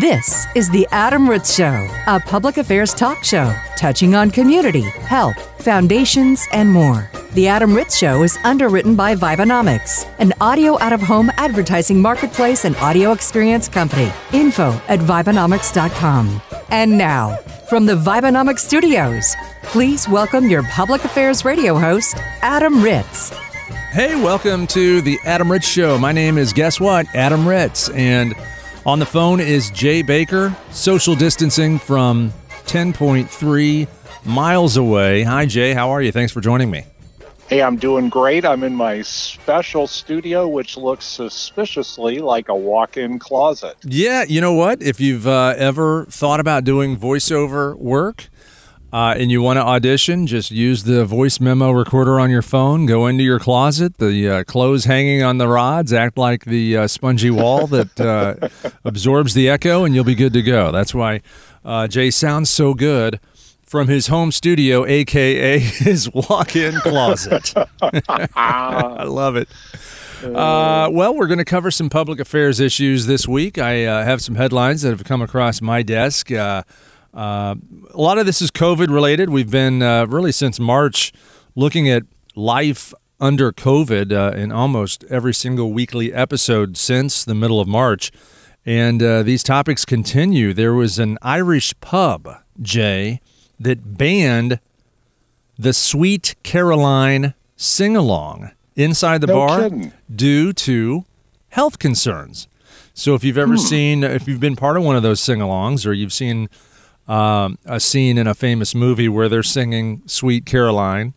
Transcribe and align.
This 0.00 0.48
is 0.56 0.68
The 0.70 0.88
Adam 0.90 1.30
Ritz 1.30 1.54
Show, 1.54 1.88
a 2.08 2.18
public 2.18 2.56
affairs 2.56 2.92
talk 2.92 3.22
show 3.22 3.54
touching 3.76 4.16
on 4.16 4.28
community, 4.28 4.80
health, 4.80 5.36
foundations, 5.62 6.48
and 6.50 6.68
more. 6.68 7.08
The 7.34 7.46
Adam 7.46 7.72
Ritz 7.72 7.96
Show 7.96 8.24
is 8.24 8.36
underwritten 8.42 8.96
by 8.96 9.14
Vibenomics, 9.14 10.12
an 10.18 10.32
audio 10.40 10.80
out 10.80 10.92
of 10.92 11.00
home 11.00 11.30
advertising 11.36 12.02
marketplace 12.02 12.64
and 12.64 12.74
audio 12.78 13.12
experience 13.12 13.68
company. 13.68 14.10
Info 14.32 14.72
at 14.88 14.98
Vibenomics.com. 14.98 16.42
And 16.70 16.98
now, 16.98 17.36
from 17.70 17.86
the 17.86 17.94
Vibenomics 17.94 18.60
studios, 18.60 19.36
please 19.62 20.08
welcome 20.08 20.48
your 20.48 20.64
public 20.64 21.04
affairs 21.04 21.44
radio 21.44 21.78
host, 21.78 22.16
Adam 22.42 22.82
Ritz. 22.82 23.28
Hey, 23.92 24.20
welcome 24.20 24.66
to 24.68 25.02
the 25.02 25.20
Adam 25.24 25.52
Ritz 25.52 25.68
Show. 25.68 25.98
My 25.98 26.10
name 26.10 26.36
is, 26.36 26.52
guess 26.52 26.80
what? 26.80 27.06
Adam 27.14 27.46
Ritz. 27.46 27.90
And 27.90 28.34
on 28.86 28.98
the 28.98 29.06
phone 29.06 29.40
is 29.40 29.70
Jay 29.70 30.02
Baker, 30.02 30.54
social 30.70 31.14
distancing 31.14 31.78
from 31.78 32.32
10.3 32.66 33.88
miles 34.24 34.76
away. 34.76 35.22
Hi, 35.22 35.46
Jay. 35.46 35.72
How 35.72 35.90
are 35.90 36.02
you? 36.02 36.12
Thanks 36.12 36.32
for 36.32 36.40
joining 36.40 36.70
me. 36.70 36.84
Hey, 37.48 37.62
I'm 37.62 37.76
doing 37.76 38.08
great. 38.08 38.44
I'm 38.44 38.62
in 38.62 38.74
my 38.74 39.02
special 39.02 39.86
studio, 39.86 40.48
which 40.48 40.76
looks 40.76 41.04
suspiciously 41.04 42.18
like 42.18 42.48
a 42.48 42.54
walk 42.54 42.96
in 42.96 43.18
closet. 43.18 43.76
Yeah, 43.84 44.24
you 44.26 44.40
know 44.40 44.54
what? 44.54 44.82
If 44.82 44.98
you've 44.98 45.26
uh, 45.26 45.54
ever 45.58 46.06
thought 46.06 46.40
about 46.40 46.64
doing 46.64 46.96
voiceover 46.96 47.76
work, 47.76 48.28
uh, 48.94 49.12
and 49.18 49.28
you 49.28 49.42
want 49.42 49.56
to 49.56 49.60
audition, 49.60 50.24
just 50.24 50.52
use 50.52 50.84
the 50.84 51.04
voice 51.04 51.40
memo 51.40 51.72
recorder 51.72 52.20
on 52.20 52.30
your 52.30 52.42
phone. 52.42 52.86
Go 52.86 53.08
into 53.08 53.24
your 53.24 53.40
closet, 53.40 53.98
the 53.98 54.28
uh, 54.28 54.44
clothes 54.44 54.84
hanging 54.84 55.20
on 55.20 55.38
the 55.38 55.48
rods, 55.48 55.92
act 55.92 56.16
like 56.16 56.44
the 56.44 56.76
uh, 56.76 56.86
spongy 56.86 57.28
wall 57.28 57.66
that 57.66 58.00
uh, 58.00 58.70
absorbs 58.84 59.34
the 59.34 59.48
echo, 59.48 59.82
and 59.82 59.96
you'll 59.96 60.04
be 60.04 60.14
good 60.14 60.32
to 60.34 60.42
go. 60.42 60.70
That's 60.70 60.94
why 60.94 61.22
uh, 61.64 61.88
Jay 61.88 62.12
sounds 62.12 62.50
so 62.50 62.72
good 62.72 63.18
from 63.64 63.88
his 63.88 64.06
home 64.06 64.30
studio, 64.30 64.86
aka 64.86 65.58
his 65.58 66.08
walk-in 66.14 66.76
closet. 66.76 67.52
I 67.82 69.02
love 69.02 69.34
it. 69.34 69.48
Uh, 70.22 70.88
well, 70.92 71.16
we're 71.16 71.26
going 71.26 71.38
to 71.38 71.44
cover 71.44 71.72
some 71.72 71.90
public 71.90 72.20
affairs 72.20 72.60
issues 72.60 73.06
this 73.06 73.26
week. 73.26 73.58
I 73.58 73.86
uh, 73.86 74.04
have 74.04 74.22
some 74.22 74.36
headlines 74.36 74.82
that 74.82 74.90
have 74.90 75.02
come 75.02 75.20
across 75.20 75.60
my 75.60 75.82
desk. 75.82 76.30
Uh, 76.30 76.62
uh, 77.14 77.54
a 77.92 78.00
lot 78.00 78.18
of 78.18 78.26
this 78.26 78.42
is 78.42 78.50
COVID 78.50 78.88
related. 78.88 79.30
We've 79.30 79.50
been 79.50 79.82
uh, 79.82 80.06
really 80.06 80.32
since 80.32 80.58
March 80.58 81.12
looking 81.54 81.88
at 81.88 82.02
life 82.34 82.92
under 83.20 83.52
COVID 83.52 84.12
uh, 84.12 84.36
in 84.36 84.50
almost 84.50 85.04
every 85.04 85.32
single 85.32 85.72
weekly 85.72 86.12
episode 86.12 86.76
since 86.76 87.24
the 87.24 87.34
middle 87.34 87.60
of 87.60 87.68
March. 87.68 88.10
And 88.66 89.02
uh, 89.02 89.22
these 89.22 89.42
topics 89.42 89.84
continue. 89.84 90.52
There 90.52 90.74
was 90.74 90.98
an 90.98 91.18
Irish 91.22 91.72
pub, 91.80 92.28
Jay, 92.60 93.20
that 93.60 93.96
banned 93.96 94.58
the 95.58 95.72
Sweet 95.72 96.34
Caroline 96.42 97.34
sing 97.56 97.96
along 97.96 98.50
inside 98.74 99.20
the 99.20 99.28
No 99.28 99.34
bar 99.34 99.62
kidding. 99.62 99.92
due 100.12 100.52
to 100.52 101.04
health 101.50 101.78
concerns. 101.78 102.48
So 102.94 103.14
if 103.14 103.22
you've 103.22 103.38
ever 103.38 103.56
seen, 103.56 104.02
if 104.02 104.26
you've 104.26 104.40
been 104.40 104.56
part 104.56 104.76
of 104.76 104.82
one 104.82 104.96
of 104.96 105.02
those 105.02 105.20
sing 105.20 105.38
alongs 105.40 105.86
or 105.86 105.92
you've 105.92 106.12
seen 106.12 106.48
um, 107.08 107.58
a 107.66 107.78
scene 107.80 108.18
in 108.18 108.26
a 108.26 108.34
famous 108.34 108.74
movie 108.74 109.08
where 109.08 109.28
they're 109.28 109.42
singing 109.42 110.02
"Sweet 110.06 110.46
Caroline," 110.46 111.14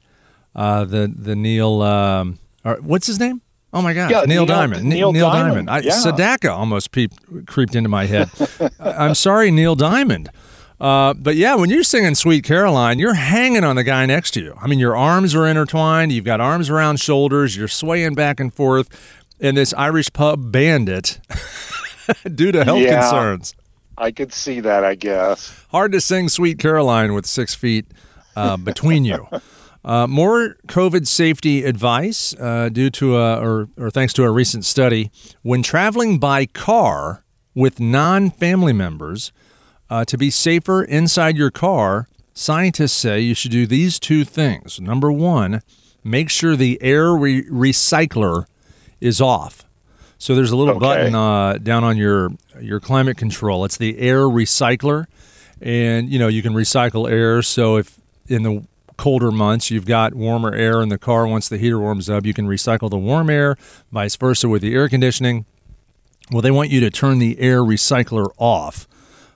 uh, 0.56 0.86
the 0.86 1.12
the 1.14 1.36
Neil, 1.36 1.82
um, 1.82 2.40
or, 2.66 2.76
what's 2.82 3.08
his 3.08 3.20
name? 3.20 3.42
Oh 3.74 3.82
my 3.82 3.94
God, 3.94 4.10
Yeah, 4.10 4.22
Neil, 4.22 4.28
Neil- 4.28 4.46
Diamond. 4.46 4.84
Ne- 4.86 4.96
Neil 4.96 5.12
Diamond. 5.14 5.68
Diamond, 5.68 5.70
I, 5.70 5.80
yeah. 5.80 5.92
Sedaka 5.94 6.50
almost 6.52 6.92
peeped, 6.92 7.46
creeped 7.48 7.76
into 7.76 7.90
my 7.90 8.06
head. 8.06 8.30
I- 8.80 8.92
I'm 9.06 9.16
sorry, 9.16 9.52
Neil 9.52 9.76
Diamond. 9.76 10.30
Uh, 10.80 11.14
but 11.16 11.36
yeah, 11.36 11.56
when 11.56 11.70
you're 11.70 11.84
singing 11.84 12.16
"Sweet 12.16 12.44
Caroline," 12.44 13.00
you're 13.00 13.14
hanging 13.16 13.64
on 13.64 13.76
the 13.76 13.84
guy 13.84 14.06
next 14.06 14.32
to 14.32 14.42
you. 14.42 14.56
I 14.62 14.68
mean, 14.68 14.80
your 14.80 14.96
arms 14.96 15.34
are 15.36 15.46
intertwined. 15.48 16.12
You've 16.12 16.26
got 16.26 16.40
arms 16.40 16.70
around 16.70 17.00
shoulders. 17.00 17.58
You're 17.58 17.68
swaying 17.68 18.14
back 18.16 18.40
and 18.40 18.54
forth. 18.54 18.88
And 19.40 19.56
this 19.58 19.74
Irish 19.76 20.12
pub 20.14 20.52
banned 20.52 20.90
it 20.90 21.20
due 22.36 22.52
to 22.52 22.64
health 22.64 22.80
Yeah. 22.82 23.02
concerns. 23.02 23.54
I 23.98 24.12
could 24.12 24.32
see 24.34 24.60
that, 24.62 24.84
I 24.84 24.96
guess. 24.96 25.66
Hard 25.72 25.92
to 25.94 26.02
sing 26.02 26.30
Sweet 26.30 26.60
Caroline 26.60 27.14
with 27.14 27.26
six 27.26 27.56
feet 27.56 27.86
uh, 28.36 28.58
between 28.58 29.06
you. 29.06 29.28
Uh, 29.84 30.06
more 30.06 30.56
COVID 30.68 31.08
safety 31.08 31.64
advice 31.64 32.36
uh, 32.40 32.70
due 32.70 32.90
to 32.92 33.18
a, 33.18 33.40
or, 33.40 33.70
or 33.78 33.90
thanks 33.90 34.14
to 34.14 34.24
a 34.24 34.32
recent 34.32 34.66
study. 34.66 35.12
When 35.44 35.64
traveling 35.64 36.20
by 36.20 36.46
car 36.46 37.24
with 37.56 37.80
non 37.80 38.30
family 38.30 38.74
members, 38.74 39.32
uh, 39.90 40.04
to 40.06 40.18
be 40.18 40.30
safer 40.30 40.84
inside 40.84 41.38
your 41.38 41.50
car, 41.52 42.08
scientists 42.34 42.94
say 42.94 43.20
you 43.22 43.34
should 43.34 43.52
do 43.52 43.66
these 43.66 44.00
two 44.00 44.26
things. 44.26 44.80
Number 44.80 45.12
one, 45.12 45.62
make 46.04 46.30
sure 46.30 46.56
the 46.56 46.78
air 46.84 47.14
re- 47.16 47.46
recycler 47.46 48.46
is 49.00 49.22
off. 49.22 49.64
So 50.18 50.36
there's 50.36 50.52
a 50.52 50.56
little 50.58 50.76
Okay. 50.76 50.86
button 50.86 51.16
uh, 51.16 51.60
down 51.60 51.84
on 51.84 51.96
your 51.96 52.32
your 52.62 52.80
climate 52.80 53.18
control. 53.18 53.66
It's 53.66 53.78
the 53.78 54.00
air 54.00 54.22
recycler, 54.22 55.06
and 55.62 56.10
you 56.10 56.20
know 56.20 56.28
you 56.28 56.42
can 56.42 56.54
recycle 56.54 57.10
air. 57.10 57.42
So 57.42 57.78
if 57.78 58.00
in 58.28 58.44
the 58.44 58.66
colder 58.98 59.32
months 59.32 59.70
you've 59.70 59.86
got 59.86 60.14
warmer 60.14 60.54
air 60.54 60.82
in 60.82 60.90
the 60.90 60.98
car, 60.98 61.28
once 61.28 61.48
the 61.50 61.58
heater 61.58 61.80
warms 61.80 62.10
up, 62.10 62.26
you 62.26 62.34
can 62.34 62.48
recycle 62.48 62.90
the 62.90 62.98
warm 62.98 63.30
air. 63.30 63.58
Vice 63.92 64.16
versa 64.16 64.50
with 64.50 64.62
the 64.62 64.74
air 64.74 64.90
conditioning. 64.90 65.46
Well, 66.32 66.42
they 66.42 66.52
want 66.52 66.70
you 66.70 66.80
to 66.82 66.90
turn 66.90 67.20
the 67.20 67.40
air 67.40 67.62
recycler 67.62 68.30
off. 68.38 68.88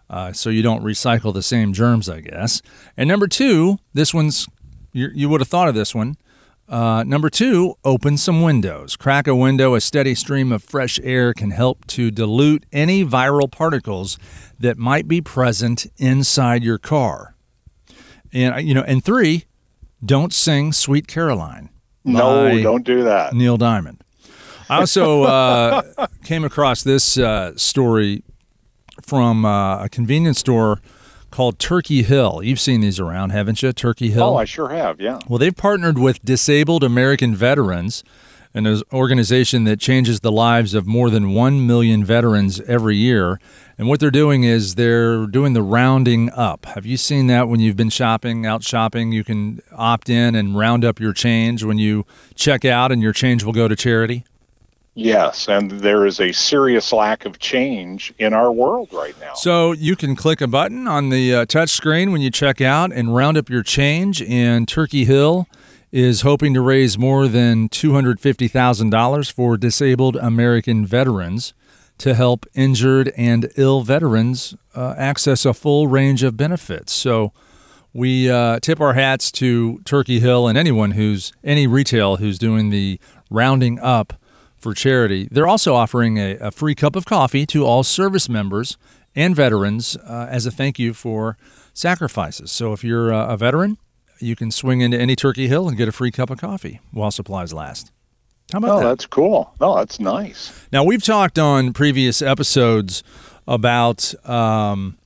Uh, 0.09 0.33
so 0.33 0.49
you 0.49 0.61
don't 0.61 0.83
recycle 0.83 1.33
the 1.33 1.41
same 1.41 1.71
germs, 1.71 2.09
I 2.09 2.19
guess. 2.19 2.61
And 2.97 3.07
number 3.07 3.27
two, 3.27 3.79
this 3.93 4.13
one's 4.13 4.45
you, 4.91 5.09
you 5.13 5.29
would 5.29 5.39
have 5.39 5.47
thought 5.47 5.69
of 5.69 5.75
this 5.75 5.95
one. 5.95 6.17
Uh, 6.71 7.03
number 7.03 7.29
two, 7.29 7.75
open 7.83 8.15
some 8.15 8.41
windows. 8.41 8.95
Crack 8.95 9.27
a 9.27 9.35
window. 9.35 9.75
A 9.75 9.81
steady 9.81 10.15
stream 10.15 10.53
of 10.53 10.63
fresh 10.63 11.01
air 11.03 11.33
can 11.33 11.51
help 11.51 11.85
to 11.87 12.09
dilute 12.09 12.65
any 12.71 13.03
viral 13.03 13.51
particles 13.51 14.17
that 14.57 14.77
might 14.77 15.05
be 15.05 15.19
present 15.19 15.85
inside 15.97 16.63
your 16.63 16.77
car. 16.77 17.35
And 18.31 18.65
you 18.65 18.73
know, 18.73 18.83
and 18.83 19.03
three, 19.03 19.43
don't 20.03 20.33
sing 20.33 20.71
"Sweet 20.71 21.07
Caroline." 21.07 21.69
No, 22.05 22.61
don't 22.63 22.85
do 22.85 23.03
that. 23.03 23.33
Neil 23.33 23.57
Diamond. 23.57 24.01
I 24.69 24.79
also 24.79 25.23
uh, 25.23 26.07
came 26.23 26.45
across 26.45 26.83
this 26.83 27.17
uh, 27.17 27.51
story 27.57 28.23
from 29.01 29.43
uh, 29.43 29.83
a 29.83 29.89
convenience 29.89 30.39
store 30.39 30.79
called 31.31 31.57
Turkey 31.57 32.03
Hill. 32.03 32.41
You've 32.43 32.59
seen 32.59 32.81
these 32.81 32.99
around, 32.99 33.31
haven't 33.31 33.63
you? 33.63 33.71
Turkey 33.73 34.11
Hill. 34.11 34.23
Oh, 34.23 34.35
I 34.35 34.45
sure 34.45 34.69
have, 34.69 34.99
yeah. 35.01 35.19
Well, 35.27 35.39
they've 35.39 35.55
partnered 35.55 35.97
with 35.97 36.23
Disabled 36.23 36.83
American 36.83 37.33
Veterans, 37.35 38.03
an 38.53 38.81
organization 38.91 39.63
that 39.63 39.79
changes 39.79 40.19
the 40.19 40.31
lives 40.31 40.73
of 40.73 40.85
more 40.85 41.09
than 41.09 41.33
1 41.33 41.65
million 41.65 42.03
veterans 42.03 42.59
every 42.61 42.97
year. 42.97 43.39
And 43.77 43.87
what 43.87 43.99
they're 44.01 44.11
doing 44.11 44.43
is 44.43 44.75
they're 44.75 45.25
doing 45.25 45.53
the 45.53 45.63
rounding 45.63 46.29
up. 46.31 46.65
Have 46.65 46.85
you 46.85 46.97
seen 46.97 47.27
that 47.27 47.47
when 47.47 47.61
you've 47.61 47.77
been 47.77 47.89
shopping, 47.89 48.45
out 48.45 48.63
shopping? 48.63 49.13
You 49.13 49.23
can 49.23 49.61
opt 49.71 50.09
in 50.09 50.35
and 50.35 50.57
round 50.57 50.83
up 50.83 50.99
your 50.99 51.13
change 51.13 51.63
when 51.63 51.77
you 51.77 52.05
check 52.35 52.65
out, 52.65 52.91
and 52.91 53.01
your 53.01 53.13
change 53.13 53.43
will 53.43 53.53
go 53.53 53.67
to 53.69 53.75
charity. 53.75 54.25
Yes, 54.93 55.47
and 55.47 55.71
there 55.71 56.05
is 56.05 56.19
a 56.19 56.33
serious 56.33 56.91
lack 56.91 57.25
of 57.25 57.39
change 57.39 58.13
in 58.19 58.33
our 58.33 58.51
world 58.51 58.89
right 58.91 59.17
now. 59.21 59.33
So 59.35 59.71
you 59.71 59.95
can 59.95 60.17
click 60.17 60.41
a 60.41 60.47
button 60.47 60.85
on 60.85 61.09
the 61.09 61.33
uh, 61.33 61.45
touch 61.45 61.69
screen 61.69 62.11
when 62.11 62.19
you 62.19 62.29
check 62.29 62.59
out 62.59 62.91
and 62.91 63.15
round 63.15 63.37
up 63.37 63.49
your 63.49 63.63
change. 63.63 64.21
And 64.21 64.67
Turkey 64.67 65.05
Hill 65.05 65.47
is 65.93 66.21
hoping 66.21 66.53
to 66.55 66.61
raise 66.61 66.97
more 66.97 67.29
than 67.29 67.69
$250,000 67.69 69.31
for 69.31 69.57
disabled 69.57 70.17
American 70.17 70.85
veterans 70.85 71.53
to 71.97 72.13
help 72.13 72.45
injured 72.53 73.13
and 73.15 73.49
ill 73.55 73.81
veterans 73.81 74.55
uh, 74.75 74.95
access 74.97 75.45
a 75.45 75.53
full 75.53 75.87
range 75.87 76.23
of 76.23 76.35
benefits. 76.35 76.91
So 76.91 77.31
we 77.93 78.29
uh, 78.29 78.59
tip 78.59 78.81
our 78.81 78.93
hats 78.93 79.31
to 79.33 79.79
Turkey 79.85 80.19
Hill 80.19 80.47
and 80.47 80.57
anyone 80.57 80.91
who's 80.91 81.31
any 81.43 81.67
retail 81.67 82.17
who's 82.17 82.39
doing 82.39 82.71
the 82.71 82.99
rounding 83.29 83.79
up 83.79 84.13
for 84.61 84.73
charity. 84.73 85.27
They're 85.31 85.47
also 85.47 85.73
offering 85.75 86.17
a, 86.17 86.35
a 86.37 86.51
free 86.51 86.75
cup 86.75 86.95
of 86.95 87.05
coffee 87.05 87.45
to 87.47 87.65
all 87.65 87.83
service 87.83 88.29
members 88.29 88.77
and 89.15 89.35
veterans 89.35 89.97
uh, 89.97 90.27
as 90.29 90.45
a 90.45 90.51
thank 90.51 90.79
you 90.79 90.93
for 90.93 91.37
sacrifices. 91.73 92.51
So 92.51 92.71
if 92.73 92.83
you're 92.83 93.13
uh, 93.13 93.27
a 93.27 93.37
veteran, 93.37 93.77
you 94.19 94.35
can 94.35 94.51
swing 94.51 94.81
into 94.81 94.99
any 94.99 95.15
Turkey 95.15 95.47
Hill 95.47 95.67
and 95.67 95.75
get 95.75 95.87
a 95.87 95.91
free 95.91 96.11
cup 96.11 96.29
of 96.29 96.39
coffee 96.39 96.79
while 96.91 97.11
supplies 97.11 97.53
last. 97.53 97.91
How 98.51 98.59
about 98.59 98.69
Oh, 98.69 98.79
that? 98.79 98.85
that's 98.89 99.05
cool. 99.07 99.53
No, 99.59 99.75
that's 99.75 99.99
nice. 99.99 100.51
Now, 100.71 100.83
we've 100.83 101.03
talked 101.03 101.39
on 101.39 101.73
previous 101.73 102.21
episodes 102.21 103.01
about 103.47 104.13
um, 104.29 104.97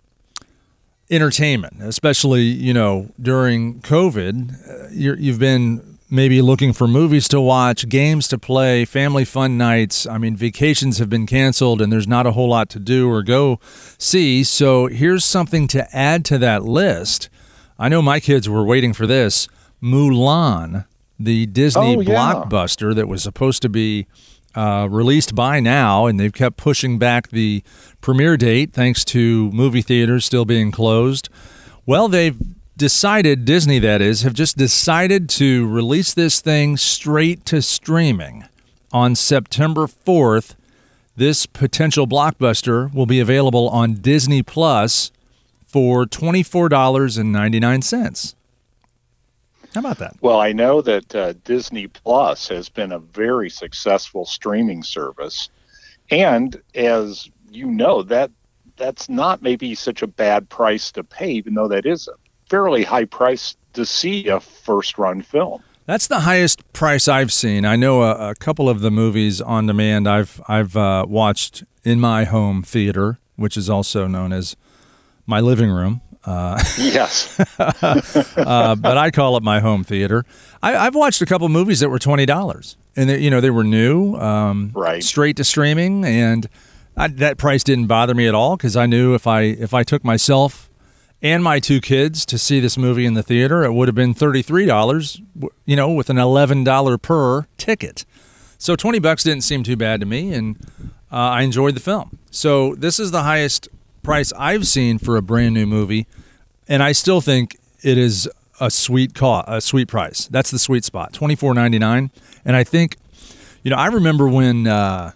entertainment, 1.09 1.81
especially, 1.81 2.41
you 2.43 2.73
know, 2.73 3.09
during 3.21 3.79
COVID. 3.81 4.69
Uh, 4.69 4.87
you're, 4.91 5.17
you've 5.17 5.39
been 5.39 5.94
maybe 6.15 6.41
looking 6.41 6.73
for 6.73 6.87
movies 6.87 7.27
to 7.27 7.39
watch, 7.41 7.87
games 7.89 8.27
to 8.29 8.37
play, 8.37 8.85
family 8.85 9.25
fun 9.25 9.57
nights. 9.57 10.07
I 10.07 10.17
mean, 10.17 10.35
vacations 10.35 10.97
have 10.99 11.09
been 11.09 11.27
canceled 11.27 11.81
and 11.81 11.91
there's 11.91 12.07
not 12.07 12.25
a 12.25 12.31
whole 12.31 12.49
lot 12.49 12.69
to 12.69 12.79
do 12.79 13.09
or 13.09 13.21
go 13.21 13.59
see. 13.97 14.43
So 14.43 14.87
here's 14.87 15.25
something 15.25 15.67
to 15.69 15.95
add 15.95 16.25
to 16.25 16.37
that 16.39 16.63
list. 16.63 17.29
I 17.77 17.89
know 17.89 18.01
my 18.01 18.19
kids 18.19 18.47
were 18.47 18.63
waiting 18.63 18.93
for 18.93 19.05
this 19.05 19.47
Mulan, 19.83 20.85
the 21.19 21.45
Disney 21.45 21.97
Oh, 21.97 21.99
yeah. 21.99 22.09
blockbuster 22.33 22.95
that 22.95 23.07
was 23.07 23.21
supposed 23.21 23.61
to 23.61 23.69
be 23.69 24.07
uh, 24.55 24.87
released 24.89 25.35
by 25.35 25.59
now, 25.59 26.05
and 26.05 26.17
they've 26.19 26.33
kept 26.33 26.55
pushing 26.57 26.97
back 26.97 27.29
the 27.29 27.61
premiere 27.99 28.37
date 28.37 28.71
thanks 28.71 29.03
to 29.05 29.51
movie 29.51 29.81
theaters 29.81 30.23
still 30.25 30.45
being 30.45 30.71
closed. 30.71 31.27
Well, 31.85 32.07
they've 32.07 32.37
decided, 32.77 33.45
Disney 33.45 33.79
that 33.79 34.01
is, 34.01 34.23
have 34.23 34.33
just 34.33 34.57
decided 34.57 35.29
to 35.29 35.65
release 35.67 36.13
this 36.13 36.41
thing 36.41 36.75
straight 36.77 37.45
to 37.45 37.61
streaming 37.61 38.43
on 38.91 39.15
September 39.15 39.87
4th. 39.87 40.55
This 41.15 41.45
potential 41.45 42.07
blockbuster 42.07 42.93
will 42.93 43.05
be 43.05 43.21
available 43.21 43.69
on 43.69 43.93
Disney 43.95 44.43
Plus 44.43 45.11
for 45.65 46.05
$24.99. 46.05 48.35
How 49.73 49.79
about 49.79 49.97
that? 49.97 50.15
Well, 50.21 50.39
I 50.39 50.51
know 50.53 50.81
that 50.81 51.13
uh, 51.13 51.33
Disney 51.43 51.87
Plus 51.87 52.47
has 52.47 52.69
been 52.69 52.93
a 52.93 52.99
very 52.99 53.49
successful 53.49 54.25
streaming 54.25 54.83
service, 54.83 55.49
and 56.09 56.61
as 56.75 57.29
you 57.51 57.69
know, 57.69 58.03
that 58.03 58.31
that's 58.77 59.09
not 59.09 59.41
maybe 59.41 59.75
such 59.75 60.01
a 60.01 60.07
bad 60.07 60.47
price 60.49 60.93
to 60.93 61.03
pay, 61.03 61.31
even 61.31 61.55
though 61.55 61.67
that 61.67 61.85
is 61.85 62.07
a 62.07 62.13
fairly 62.49 62.83
high 62.83 63.05
price 63.05 63.55
to 63.73 63.85
see 63.85 64.27
a 64.27 64.39
first-run 64.39 65.21
film. 65.21 65.61
That's 65.85 66.07
the 66.07 66.21
highest 66.21 66.61
price 66.73 67.07
I've 67.07 67.31
seen. 67.31 67.63
I 67.65 67.75
know 67.75 68.01
a, 68.03 68.29
a 68.31 68.35
couple 68.35 68.69
of 68.69 68.79
the 68.81 68.89
movies 68.89 69.39
on 69.41 69.67
demand 69.67 70.07
I've 70.07 70.41
I've 70.47 70.75
uh, 70.75 71.05
watched 71.07 71.63
in 71.83 71.99
my 71.99 72.23
home 72.25 72.63
theater, 72.63 73.19
which 73.35 73.55
is 73.55 73.69
also 73.69 74.07
known 74.07 74.33
as 74.33 74.55
my 75.27 75.39
living 75.39 75.69
room. 75.69 76.01
Uh, 76.25 76.59
Yes, 76.79 77.39
uh, 77.59 78.75
but 78.75 78.97
I 78.97 79.11
call 79.11 79.37
it 79.37 79.43
my 79.43 79.59
home 79.59 79.83
theater. 79.83 80.25
I, 80.63 80.75
I've 80.75 80.95
watched 80.95 81.21
a 81.21 81.25
couple 81.27 81.47
movies 81.49 81.81
that 81.81 81.89
were 81.89 81.99
twenty 81.99 82.25
dollars, 82.25 82.77
and 82.95 83.09
they, 83.09 83.19
you 83.19 83.29
know 83.29 83.41
they 83.41 83.51
were 83.51 83.63
new, 83.63 84.15
um, 84.15 84.71
Right. 84.73 85.03
straight 85.03 85.37
to 85.37 85.43
streaming, 85.43 86.03
and 86.03 86.47
I, 86.97 87.09
that 87.09 87.37
price 87.37 87.63
didn't 87.63 87.85
bother 87.87 88.15
me 88.15 88.27
at 88.27 88.33
all 88.33 88.57
because 88.57 88.75
I 88.75 88.87
knew 88.87 89.13
if 89.13 89.27
I 89.27 89.41
if 89.41 89.73
I 89.75 89.83
took 89.83 90.03
myself 90.03 90.67
and 91.21 91.43
my 91.43 91.59
two 91.59 91.81
kids 91.81 92.25
to 92.27 92.37
see 92.37 92.59
this 92.59 92.77
movie 92.77 93.05
in 93.05 93.13
the 93.13 93.23
theater, 93.23 93.63
it 93.63 93.73
would 93.73 93.87
have 93.87 93.95
been 93.95 94.13
thirty 94.13 94.41
three 94.41 94.65
dollars, 94.65 95.21
you 95.65 95.75
know, 95.75 95.91
with 95.91 96.09
an 96.09 96.17
eleven 96.17 96.63
dollar 96.63 96.97
per 96.97 97.47
ticket. 97.57 98.05
So 98.57 98.75
twenty 98.75 98.99
bucks 98.99 99.23
didn't 99.23 99.43
seem 99.43 99.63
too 99.63 99.75
bad 99.75 99.99
to 99.99 100.05
me, 100.05 100.33
and 100.33 100.57
uh, 101.11 101.15
I 101.17 101.41
enjoyed 101.41 101.75
the 101.75 101.79
film. 101.79 102.19
So 102.31 102.75
this 102.75 102.99
is 102.99 103.11
the 103.11 103.23
highest 103.23 103.69
price 104.03 104.31
I've 104.37 104.67
seen 104.67 104.99
for 104.99 105.17
a 105.17 105.21
brand 105.21 105.53
new 105.53 105.65
movie, 105.65 106.05
and 106.67 106.83
I 106.83 106.91
still 106.91 107.21
think 107.21 107.57
it 107.81 107.97
is 107.97 108.29
a 108.59 108.69
sweet 108.69 109.13
co- 109.13 109.43
a 109.47 109.61
sweet 109.61 109.87
price. 109.87 110.27
That's 110.27 110.51
the 110.51 110.59
sweet 110.59 110.83
spot, 110.83 111.13
twenty 111.13 111.35
four 111.35 111.53
ninety 111.53 111.79
nine. 111.79 112.11
And 112.43 112.55
I 112.55 112.63
think, 112.63 112.97
you 113.63 113.71
know, 113.71 113.77
I 113.77 113.87
remember 113.87 114.27
when 114.27 114.67
uh, 114.67 115.13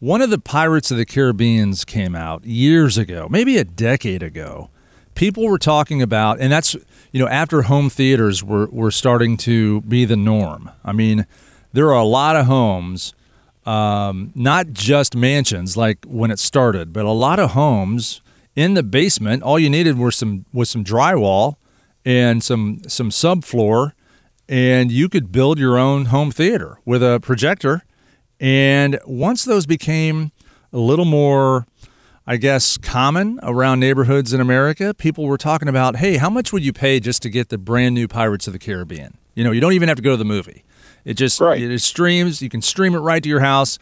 one 0.00 0.20
of 0.20 0.30
the 0.30 0.38
Pirates 0.38 0.90
of 0.90 0.96
the 0.96 1.06
Caribbean's 1.06 1.84
came 1.84 2.16
out 2.16 2.44
years 2.44 2.98
ago, 2.98 3.28
maybe 3.30 3.56
a 3.58 3.64
decade 3.64 4.22
ago. 4.22 4.70
People 5.14 5.46
were 5.48 5.58
talking 5.58 6.02
about, 6.02 6.40
and 6.40 6.52
that's 6.52 6.74
you 7.12 7.20
know 7.20 7.28
after 7.28 7.62
home 7.62 7.90
theaters 7.90 8.42
were 8.42 8.66
were 8.66 8.90
starting 8.90 9.36
to 9.38 9.80
be 9.82 10.04
the 10.04 10.16
norm. 10.16 10.70
I 10.84 10.92
mean, 10.92 11.26
there 11.72 11.88
are 11.88 12.00
a 12.00 12.04
lot 12.04 12.36
of 12.36 12.46
homes 12.46 13.14
um, 13.66 14.32
not 14.34 14.72
just 14.72 15.16
mansions 15.16 15.76
like 15.76 16.04
when 16.06 16.30
it 16.30 16.38
started, 16.38 16.92
but 16.92 17.04
a 17.04 17.10
lot 17.10 17.38
of 17.38 17.52
homes 17.52 18.20
in 18.54 18.74
the 18.74 18.82
basement. 18.82 19.42
All 19.42 19.58
you 19.58 19.70
needed 19.70 19.98
were 19.98 20.10
some 20.10 20.44
was 20.52 20.68
some 20.68 20.84
drywall 20.84 21.56
and 22.04 22.42
some 22.42 22.80
some 22.86 23.10
subfloor, 23.10 23.92
and 24.48 24.92
you 24.92 25.08
could 25.08 25.32
build 25.32 25.58
your 25.58 25.78
own 25.78 26.06
home 26.06 26.30
theater 26.30 26.78
with 26.84 27.02
a 27.02 27.20
projector. 27.22 27.84
And 28.40 28.98
once 29.06 29.44
those 29.44 29.64
became 29.64 30.32
a 30.72 30.78
little 30.78 31.04
more, 31.04 31.66
I 32.26 32.38
guess, 32.38 32.78
common 32.78 33.38
around 33.42 33.80
neighborhoods 33.80 34.32
in 34.32 34.40
America, 34.40 34.94
people 34.94 35.26
were 35.26 35.36
talking 35.36 35.68
about, 35.68 35.96
hey, 35.96 36.16
how 36.16 36.30
much 36.30 36.52
would 36.54 36.64
you 36.64 36.72
pay 36.72 36.98
just 36.98 37.20
to 37.22 37.28
get 37.28 37.50
the 37.50 37.58
brand 37.58 37.94
new 37.94 38.08
Pirates 38.08 38.46
of 38.46 38.54
the 38.54 38.58
Caribbean? 38.58 39.18
You 39.34 39.44
know, 39.44 39.50
you 39.50 39.60
don't 39.60 39.74
even 39.74 39.88
have 39.88 39.96
to 39.96 40.02
go 40.02 40.12
to 40.12 40.16
the 40.16 40.24
movie. 40.24 40.64
It 41.04 41.14
just 41.14 41.38
Right. 41.38 41.60
it 41.60 41.78
streams. 41.80 42.40
You 42.40 42.48
can 42.48 42.62
stream 42.62 42.94
it 42.94 43.00
right 43.00 43.22
to 43.22 43.28
your 43.28 43.40
house. 43.40 43.78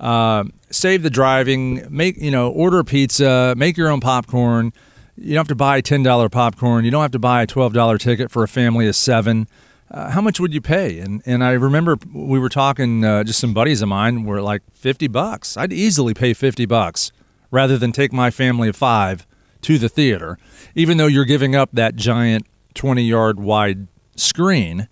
Uh, 0.00 0.44
save 0.70 1.04
the 1.04 1.10
driving. 1.10 1.86
Make 1.88 2.16
you 2.20 2.32
know 2.32 2.50
order 2.50 2.80
a 2.80 2.84
pizza. 2.84 3.54
Make 3.56 3.76
your 3.76 3.88
own 3.88 4.00
popcorn. 4.00 4.72
You 5.16 5.28
don't 5.34 5.36
have 5.42 5.48
to 5.48 5.54
buy 5.54 5.80
ten 5.80 6.02
dollar 6.02 6.28
popcorn. 6.28 6.84
You 6.84 6.90
don't 6.90 7.02
have 7.02 7.12
to 7.12 7.20
buy 7.20 7.42
a 7.42 7.46
twelve 7.46 7.72
dollar 7.72 7.96
ticket 7.96 8.32
for 8.32 8.42
a 8.42 8.48
family 8.48 8.88
of 8.88 8.96
seven. 8.96 9.46
Uh, 9.88 10.10
how 10.10 10.20
much 10.20 10.40
would 10.40 10.52
you 10.52 10.60
pay? 10.60 10.98
And 10.98 11.22
and 11.26 11.44
I 11.44 11.52
remember 11.52 11.96
we 12.12 12.40
were 12.40 12.48
talking. 12.48 13.04
Uh, 13.04 13.22
just 13.22 13.38
some 13.38 13.54
buddies 13.54 13.82
of 13.82 13.88
mine 13.88 14.24
were 14.24 14.40
like 14.42 14.62
fifty 14.72 15.06
bucks. 15.06 15.56
I'd 15.56 15.72
easily 15.72 16.12
pay 16.12 16.34
fifty 16.34 16.66
bucks 16.66 17.12
rather 17.54 17.78
than 17.78 17.92
take 17.92 18.12
my 18.12 18.30
family 18.30 18.68
of 18.68 18.76
five 18.76 19.26
to 19.62 19.78
the 19.78 19.88
theater, 19.88 20.36
even 20.74 20.96
though 20.96 21.06
you're 21.06 21.24
giving 21.24 21.54
up 21.54 21.70
that 21.72 21.96
giant 21.96 22.46
twenty 22.74 23.04
yard 23.04 23.40
wide 23.40 23.88
screen. 24.16 24.88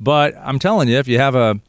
But 0.00 0.34
I'm 0.36 0.58
telling 0.58 0.88
you, 0.88 0.98
if 0.98 1.08
you 1.08 1.18
have 1.18 1.34
a 1.34 1.60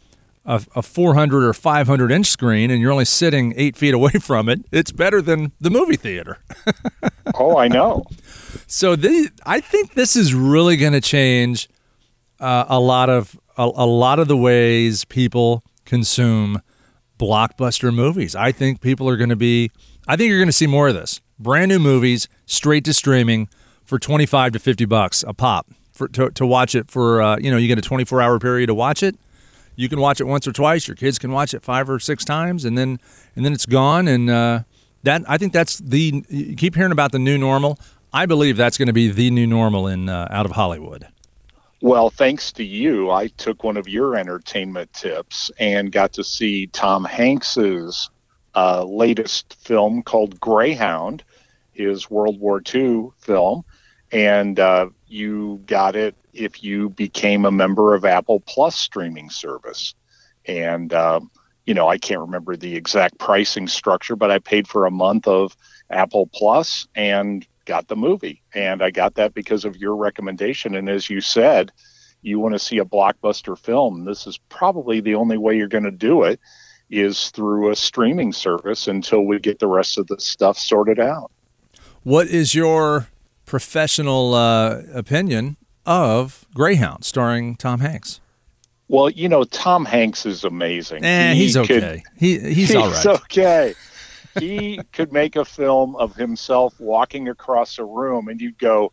a, 0.46 0.62
a 0.76 0.82
400 0.82 1.44
or 1.46 1.54
500 1.54 2.12
inch 2.12 2.28
screen 2.28 2.70
and 2.70 2.82
you're 2.82 2.92
only 2.92 3.06
sitting 3.06 3.54
eight 3.56 3.78
feet 3.78 3.94
away 3.94 4.12
from 4.22 4.50
it, 4.50 4.66
it's 4.72 4.92
better 4.92 5.22
than 5.22 5.54
the 5.62 5.70
movie 5.70 5.96
theater. 5.96 6.40
oh, 7.36 7.58
I 7.58 7.68
know. 7.68 8.04
So 8.68 8.96
the, 8.96 9.30
I 9.46 9.62
think 9.62 9.94
this 9.94 10.16
is 10.16 10.34
really 10.34 10.76
going 10.76 10.94
to 10.94 11.02
change 11.02 11.70
uh, 12.40 12.66
a 12.68 12.80
lot 12.80 13.10
of 13.10 13.40
a, 13.58 13.64
a 13.64 13.86
lot 13.86 14.20
of 14.20 14.28
the 14.28 14.36
ways 14.36 15.06
people 15.06 15.64
consume 15.86 16.62
blockbuster 17.20 17.94
movies. 17.94 18.36
I 18.36 18.52
think 18.52 18.82
people 18.82 19.08
are 19.08 19.18
going 19.18 19.30
to 19.30 19.36
be. 19.36 19.72
I 20.08 20.16
think 20.16 20.30
you're 20.30 20.40
going 20.40 20.48
to 20.48 20.52
see 20.52 20.68
more 20.68 20.90
of 20.90 20.94
this. 20.94 21.22
Brand 21.40 21.70
new 21.70 21.80
movies 21.80 22.28
straight 22.46 22.86
to 22.86 22.94
streaming 22.94 23.48
for 23.86 24.00
25 24.00 24.54
to 24.54 24.60
50 24.60 24.86
bucks 24.86 25.24
a 25.28 25.34
pop 25.34 25.68
for 25.92 26.08
to, 26.10 26.32
to 26.32 26.46
watch 26.46 26.76
it 26.76 26.90
for 26.90 27.22
uh, 27.22 27.38
you 27.38 27.52
know 27.52 27.58
you 27.58 27.68
get 27.68 27.78
a 27.78 27.82
24 27.82 28.22
hour 28.22 28.40
period 28.40 28.68
to 28.68 28.74
watch 28.74 29.04
it. 29.04 29.16
You 29.76 29.90
can 29.90 30.00
watch 30.00 30.20
it 30.22 30.26
once 30.26 30.48
or 30.48 30.52
twice. 30.52 30.88
Your 30.88 30.96
kids 30.96 31.18
can 31.18 31.32
watch 31.32 31.54
it 31.54 31.64
five 31.64 31.90
or 31.90 32.00
six 32.00 32.24
times, 32.26 32.66
and 32.66 32.78
then 32.78 33.00
and 33.36 33.46
then 33.46 33.54
it's 33.54 33.66
gone. 33.66 34.08
And 34.08 34.30
uh, 34.30 34.64
that 35.04 35.24
I 35.28 35.38
think 35.38 35.54
that's 35.54 35.78
the. 35.80 36.24
You 36.30 36.56
keep 36.56 36.76
hearing 36.76 36.92
about 36.92 37.12
the 37.12 37.20
new 37.20 37.38
normal. 37.38 37.80
I 38.14 38.26
believe 38.26 38.58
that's 38.58 38.78
going 38.78 38.88
to 38.88 38.94
be 38.94 39.10
the 39.10 39.32
new 39.32 39.48
normal 39.48 39.88
in 39.88 40.10
uh, 40.10 40.28
out 40.30 40.46
of 40.46 40.52
Hollywood. 40.52 41.08
Well, 41.82 42.10
thanks 42.10 42.52
to 42.54 42.64
you, 42.64 43.10
I 43.12 43.28
took 43.28 43.64
one 43.64 43.76
of 43.76 43.90
your 43.90 44.16
entertainment 44.16 44.94
tips 44.94 45.52
and 45.60 45.92
got 45.92 46.14
to 46.14 46.24
see 46.24 46.68
Tom 46.68 47.04
Hanks's 47.04 48.10
uh, 48.56 48.84
latest 48.84 49.56
film 49.60 50.04
called 50.04 50.40
Greyhound, 50.40 51.24
his 51.72 52.10
World 52.10 52.40
War 52.40 52.62
II 52.74 53.10
film, 53.20 53.64
and 54.12 54.60
uh, 54.60 54.90
you 55.08 55.62
got 55.66 55.96
it 55.96 56.16
if 56.34 56.64
you 56.64 56.90
became 56.90 57.46
a 57.46 57.52
member 57.52 57.96
of 57.96 58.06
Apple 58.06 58.40
Plus 58.42 58.76
streaming 58.76 59.30
service. 59.30 59.96
And 60.46 60.94
uh, 60.94 61.22
you 61.66 61.74
know, 61.74 61.88
I 61.88 61.98
can't 61.98 62.22
remember 62.22 62.56
the 62.56 62.76
exact 62.76 63.18
pricing 63.18 63.68
structure, 63.68 64.16
but 64.16 64.32
I 64.32 64.40
paid 64.40 64.68
for 64.68 64.86
a 64.86 64.92
month 64.92 65.28
of 65.28 65.56
Apple 65.90 66.28
Plus 66.34 66.88
and 66.96 67.46
got 67.66 67.88
the 67.88 67.96
movie. 67.96 68.42
And 68.54 68.82
I 68.82 68.92
got 68.92 69.16
that 69.16 69.34
because 69.34 69.64
of 69.64 69.78
your 69.78 69.96
recommendation. 69.96 70.76
And 70.76 70.90
as 70.90 71.10
you 71.10 71.22
said, 71.22 71.72
you 72.22 72.40
want 72.40 72.56
to 72.56 72.60
see 72.60 72.80
a 72.80 72.86
blockbuster 72.86 73.58
film. 73.58 74.06
This 74.06 74.28
is 74.28 74.38
probably 74.50 75.00
the 75.00 75.16
only 75.16 75.38
way 75.38 75.58
you're 75.58 75.68
going 75.68 75.84
to 75.84 75.92
do 75.92 76.24
it 76.24 76.40
is 76.94 77.30
through 77.32 77.72
a 77.72 77.76
streaming 77.76 78.32
service 78.34 78.88
until 78.88 79.26
we 79.26 79.40
get 79.40 79.60
the 79.60 79.68
rest 79.68 79.98
of 79.98 80.08
the 80.08 80.20
stuff 80.20 80.58
sorted 80.58 81.00
out. 81.00 81.32
What 82.04 82.28
is 82.28 82.54
your 82.56 83.08
professional 83.46 84.34
uh, 84.34 84.82
opinion 84.94 85.58
of 85.86 86.46
Greyhound, 86.54 87.06
starring 87.06 87.56
Tom 87.56 87.80
Hanks? 87.80 88.20
Well, 88.90 89.10
you 89.10 89.28
know, 89.30 89.44
Tom 89.46 89.86
Hanks 89.86 90.26
is 90.26 90.44
amazing. 90.44 91.04
Eh, 91.04 91.34
He 91.34 91.44
he's 91.44 91.56
could- 91.56 91.72
okay. 91.72 92.04
he 92.18 92.38
he's, 92.54 92.76
all 92.76 92.90
right. 92.90 93.06
okay. 93.06 93.74
he 94.40 94.80
could 94.92 95.12
make 95.14 95.36
a 95.36 95.46
film 95.46 95.96
of 95.96 96.16
himself 96.16 96.74
walking 96.80 97.30
across 97.30 97.78
a 97.80 97.86
room 97.86 98.28
and 98.28 98.40
you'd 98.42 98.58
go, 98.58 98.92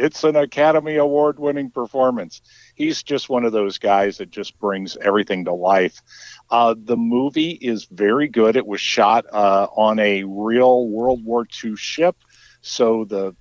it's 0.00 0.24
an 0.24 0.36
Academy 0.36 0.96
Award 0.96 1.38
winning 1.38 1.70
performance. 1.70 2.42
He's 2.74 3.02
just 3.02 3.28
one 3.28 3.44
of 3.44 3.52
those 3.52 3.78
guys 3.78 4.18
that 4.18 4.30
just 4.30 4.58
brings 4.58 4.96
everything 4.96 5.44
to 5.44 5.52
life. 5.52 6.00
Uh, 6.50 6.74
the 6.76 6.96
movie 6.96 7.50
is 7.50 7.84
very 7.84 8.28
good. 8.28 8.56
It 8.56 8.66
was 8.66 8.80
shot 8.80 9.26
uh, 9.32 9.68
on 9.76 9.98
a 9.98 10.24
real 10.24 10.88
World 10.88 11.24
War 11.24 11.46
II 11.64 11.76
ship. 11.76 12.16
So 12.62 13.04
the, 13.04 13.36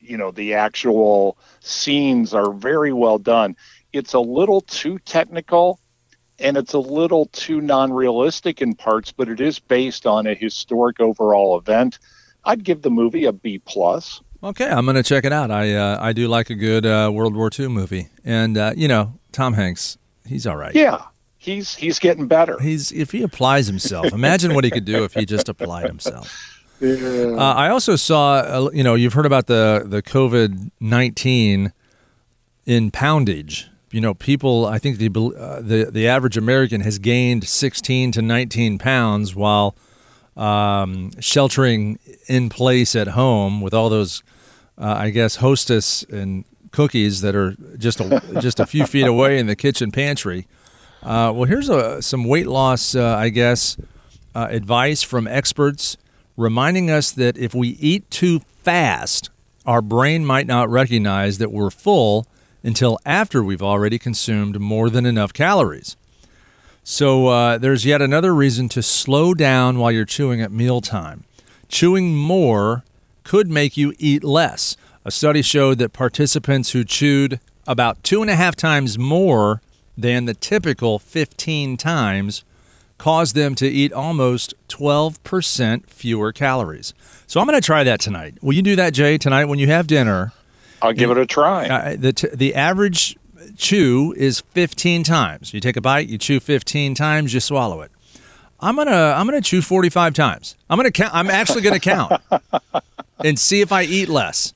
you 0.00 0.16
know, 0.16 0.30
the 0.30 0.54
actual 0.54 1.38
scenes 1.60 2.34
are 2.34 2.52
very 2.52 2.92
well 2.92 3.18
done 3.18 3.56
it's 3.92 4.14
a 4.14 4.20
little 4.20 4.60
too 4.60 4.98
technical 4.98 5.80
and 6.38 6.56
it's 6.56 6.74
a 6.74 6.78
little 6.78 7.26
too 7.26 7.60
non-realistic 7.60 8.62
in 8.62 8.74
parts, 8.74 9.12
but 9.12 9.28
it 9.28 9.40
is 9.40 9.58
based 9.58 10.06
on 10.06 10.26
a 10.26 10.34
historic 10.34 11.00
overall 11.00 11.58
event. 11.58 11.98
I'd 12.44 12.62
give 12.62 12.82
the 12.82 12.90
movie 12.90 13.24
a 13.24 13.32
B 13.32 13.58
plus. 13.58 14.22
Okay, 14.42 14.68
I'm 14.68 14.84
going 14.84 14.96
to 14.96 15.02
check 15.02 15.24
it 15.24 15.32
out. 15.32 15.50
I 15.50 15.74
uh, 15.74 15.98
I 16.00 16.12
do 16.12 16.28
like 16.28 16.48
a 16.48 16.54
good 16.54 16.86
uh, 16.86 17.10
World 17.12 17.34
War 17.34 17.50
II 17.56 17.68
movie, 17.68 18.08
and 18.24 18.56
uh, 18.56 18.72
you 18.76 18.86
know 18.86 19.14
Tom 19.32 19.54
Hanks, 19.54 19.98
he's 20.26 20.46
all 20.46 20.56
right. 20.56 20.74
Yeah, 20.74 21.02
he's 21.38 21.74
he's 21.74 21.98
getting 21.98 22.28
better. 22.28 22.58
He's 22.60 22.92
if 22.92 23.10
he 23.10 23.22
applies 23.22 23.66
himself. 23.66 24.12
Imagine 24.12 24.54
what 24.54 24.62
he 24.62 24.70
could 24.70 24.84
do 24.84 25.02
if 25.02 25.14
he 25.14 25.26
just 25.26 25.48
applied 25.48 25.86
himself. 25.86 26.54
Yeah. 26.80 27.34
Uh, 27.36 27.54
I 27.54 27.70
also 27.70 27.96
saw, 27.96 28.34
uh, 28.34 28.70
you 28.72 28.84
know, 28.84 28.94
you've 28.94 29.14
heard 29.14 29.26
about 29.26 29.48
the 29.48 29.82
the 29.84 30.00
COVID 30.00 30.70
nineteen 30.78 31.72
in 32.66 32.92
poundage. 32.92 33.66
You 33.90 34.00
know, 34.00 34.14
people. 34.14 34.64
I 34.64 34.78
think 34.78 34.98
the 34.98 35.08
uh, 35.08 35.60
the 35.60 35.90
the 35.90 36.06
average 36.06 36.36
American 36.36 36.82
has 36.82 37.00
gained 37.00 37.48
sixteen 37.48 38.12
to 38.12 38.22
nineteen 38.22 38.78
pounds 38.78 39.34
while 39.34 39.74
um, 40.38 41.10
sheltering 41.20 41.98
in 42.28 42.48
place 42.48 42.94
at 42.94 43.08
home 43.08 43.60
with 43.60 43.74
all 43.74 43.88
those, 43.88 44.22
uh, 44.78 44.94
I 44.96 45.10
guess, 45.10 45.36
hostess 45.36 46.04
and 46.04 46.44
cookies 46.70 47.20
that 47.22 47.34
are 47.34 47.56
just 47.76 48.00
a, 48.00 48.22
just 48.40 48.60
a 48.60 48.66
few 48.66 48.86
feet 48.86 49.06
away 49.06 49.38
in 49.38 49.46
the 49.46 49.56
kitchen 49.56 49.90
pantry. 49.90 50.46
Uh, 51.02 51.32
well, 51.34 51.44
here's 51.44 51.68
a, 51.68 52.00
some 52.00 52.24
weight 52.24 52.46
loss, 52.46 52.94
uh, 52.94 53.16
I 53.16 53.28
guess, 53.28 53.76
uh, 54.34 54.46
advice 54.50 55.02
from 55.02 55.26
experts 55.26 55.96
reminding 56.36 56.88
us 56.90 57.10
that 57.10 57.36
if 57.36 57.54
we 57.54 57.70
eat 57.70 58.08
too 58.10 58.38
fast, 58.62 59.28
our 59.66 59.82
brain 59.82 60.24
might 60.24 60.46
not 60.46 60.70
recognize 60.70 61.38
that 61.38 61.50
we're 61.50 61.70
full 61.70 62.26
until 62.62 62.98
after 63.04 63.42
we've 63.42 63.62
already 63.62 63.98
consumed 63.98 64.60
more 64.60 64.88
than 64.88 65.04
enough 65.04 65.32
calories. 65.32 65.96
So 66.90 67.26
uh, 67.26 67.58
there's 67.58 67.84
yet 67.84 68.00
another 68.00 68.34
reason 68.34 68.70
to 68.70 68.82
slow 68.82 69.34
down 69.34 69.78
while 69.78 69.92
you're 69.92 70.06
chewing 70.06 70.40
at 70.40 70.50
mealtime. 70.50 71.24
Chewing 71.68 72.16
more 72.16 72.82
could 73.24 73.50
make 73.50 73.76
you 73.76 73.92
eat 73.98 74.24
less. 74.24 74.74
A 75.04 75.10
study 75.10 75.42
showed 75.42 75.76
that 75.80 75.92
participants 75.92 76.70
who 76.70 76.84
chewed 76.84 77.40
about 77.66 78.02
two 78.02 78.22
and 78.22 78.30
a 78.30 78.36
half 78.36 78.56
times 78.56 78.98
more 78.98 79.60
than 79.98 80.24
the 80.24 80.32
typical 80.32 80.98
15 80.98 81.76
times 81.76 82.42
caused 82.96 83.34
them 83.34 83.54
to 83.56 83.68
eat 83.68 83.92
almost 83.92 84.54
12% 84.70 85.90
fewer 85.90 86.32
calories. 86.32 86.94
So 87.26 87.38
I'm 87.38 87.46
going 87.46 87.60
to 87.60 87.66
try 87.66 87.84
that 87.84 88.00
tonight. 88.00 88.38
Will 88.40 88.54
you 88.54 88.62
do 88.62 88.76
that, 88.76 88.94
Jay, 88.94 89.18
tonight 89.18 89.44
when 89.44 89.58
you 89.58 89.66
have 89.66 89.86
dinner? 89.86 90.32
I'll 90.80 90.94
give 90.94 91.10
it 91.10 91.18
a 91.18 91.26
try. 91.26 91.68
Uh, 91.68 91.96
the, 91.98 92.14
t- 92.14 92.28
the 92.32 92.54
average 92.54 93.18
chew 93.56 94.14
is 94.16 94.40
15 94.40 95.02
times. 95.04 95.52
You 95.52 95.60
take 95.60 95.76
a 95.76 95.80
bite, 95.80 96.08
you 96.08 96.18
chew 96.18 96.40
15 96.40 96.94
times, 96.94 97.34
you 97.34 97.40
swallow 97.40 97.80
it. 97.82 97.90
I'm 98.60 98.74
gonna 98.74 99.14
I'm 99.16 99.26
gonna 99.26 99.40
chew 99.40 99.62
45 99.62 100.14
times. 100.14 100.56
I'm 100.68 100.76
gonna 100.76 100.90
count. 100.90 101.14
I'm 101.14 101.30
actually 101.30 101.62
gonna 101.62 101.78
count 101.78 102.20
and 103.24 103.38
see 103.38 103.60
if 103.60 103.70
I 103.70 103.84
eat 103.84 104.08
less. 104.08 104.52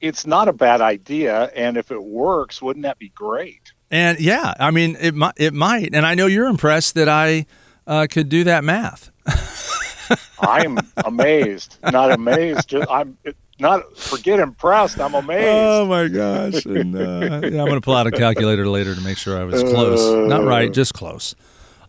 It's 0.00 0.26
not 0.26 0.48
a 0.48 0.52
bad 0.52 0.82
idea, 0.82 1.50
and 1.56 1.78
if 1.78 1.90
it 1.90 2.02
works, 2.02 2.60
wouldn't 2.60 2.82
that 2.82 2.98
be 2.98 3.08
great? 3.08 3.72
And 3.90 4.20
yeah, 4.20 4.52
I 4.60 4.70
mean 4.70 4.96
it 5.00 5.14
might 5.14 5.34
it 5.36 5.54
might. 5.54 5.94
And 5.94 6.04
I 6.04 6.14
know 6.14 6.26
you're 6.26 6.46
impressed 6.46 6.94
that 6.96 7.08
I 7.08 7.46
uh, 7.86 8.06
could 8.10 8.28
do 8.28 8.44
that 8.44 8.62
math. 8.62 9.10
I'm 10.38 10.78
amazed. 10.96 11.78
Not 11.82 12.12
amazed. 12.12 12.68
Just, 12.68 12.90
I'm 12.90 13.16
not 13.58 13.96
forget 13.96 14.40
impressed. 14.40 15.00
I'm 15.00 15.14
amazed. 15.14 15.48
Oh 15.48 15.86
my 15.86 16.08
gosh! 16.08 16.64
And 16.66 16.96
uh, 16.96 17.00
yeah, 17.00 17.34
I'm 17.36 17.50
going 17.50 17.74
to 17.74 17.80
pull 17.80 17.94
out 17.94 18.06
a 18.06 18.10
calculator 18.10 18.66
later 18.66 18.94
to 18.94 19.00
make 19.00 19.18
sure 19.18 19.38
I 19.38 19.44
was 19.44 19.62
close. 19.62 20.28
Not 20.28 20.44
right, 20.44 20.72
just 20.72 20.94
close. 20.94 21.34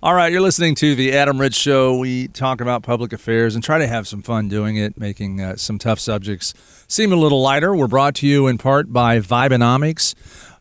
All 0.03 0.13
right, 0.13 0.31
you're 0.31 0.41
listening 0.41 0.75
to 0.75 0.93
the 0.93 1.13
Adam 1.13 1.41
Ritz 1.41 1.57
Show. 1.57 1.98
We 1.98 2.27
talk 2.27 2.62
about 2.62 2.84
public 2.84 3.12
affairs 3.12 3.55
and 3.55 3.63
try 3.63 3.79
to 3.79 3.88
have 3.88 4.07
some 4.07 4.22
fun 4.22 4.48
doing 4.48 4.75
it, 4.75 5.00
making 5.00 5.41
uh, 5.41 5.55
some 5.55 5.79
tough 5.79 6.00
subjects 6.00 6.53
seem 6.88 7.12
a 7.12 7.15
little 7.15 7.41
lighter. 7.41 7.75
We're 7.75 7.88
brought 7.88 8.13
to 8.15 8.27
you 8.27 8.45
in 8.45 8.60
part 8.60 8.93
by 8.93 9.19
Vibenomics. 9.19 10.13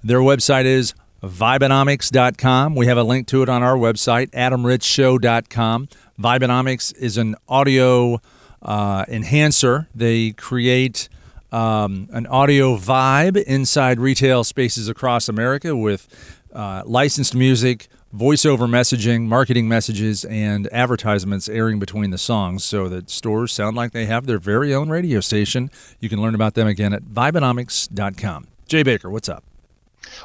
Their 0.03 0.21
website 0.21 0.65
is 0.65 0.95
Vibenomics.com. 1.23 2.75
We 2.75 2.87
have 2.87 2.97
a 2.97 3.03
link 3.03 3.27
to 3.29 3.43
it 3.43 3.49
on 3.51 3.63
our 3.63 3.77
website, 3.77 4.31
AdamRitzShow.com. 4.31 5.89
Vibenomics 6.19 6.97
is 6.97 7.19
an 7.19 7.35
audio 7.49 8.21
uh, 8.65 9.05
enhancer. 9.09 9.89
They 9.95 10.33
create 10.33 11.09
um, 11.53 12.09
an 12.13 12.27
audio 12.27 12.77
vibe 12.77 13.43
inside 13.45 14.01
retail 14.01 14.45
spaces 14.45 14.89
across 14.89 15.29
America 15.29 15.77
with 15.77 16.09
uh, 16.53 16.83
licensed 16.85 17.35
music, 17.35 17.89
voiceover 18.15 18.69
messaging, 18.69 19.23
marketing 19.23 19.69
messages, 19.69 20.25
and 20.25 20.73
advertisements 20.73 21.49
airing 21.49 21.79
between 21.79 22.11
the 22.11 22.19
songs 22.19 22.65
so 22.65 22.89
that 22.89 23.11
stores 23.11 23.53
sound 23.53 23.77
like 23.77 23.93
they 23.93 24.07
have 24.07 24.27
their 24.27 24.39
very 24.39 24.75
own 24.75 24.89
radio 24.89 25.21
station. 25.21 25.71
You 26.01 26.09
can 26.09 26.21
learn 26.21 26.35
about 26.35 26.55
them 26.55 26.67
again 26.67 26.93
at 26.93 27.03
Vibenomics.com. 27.03 28.49
Jay 28.67 28.83
Baker, 28.83 29.11
what's 29.11 29.29
up? 29.29 29.45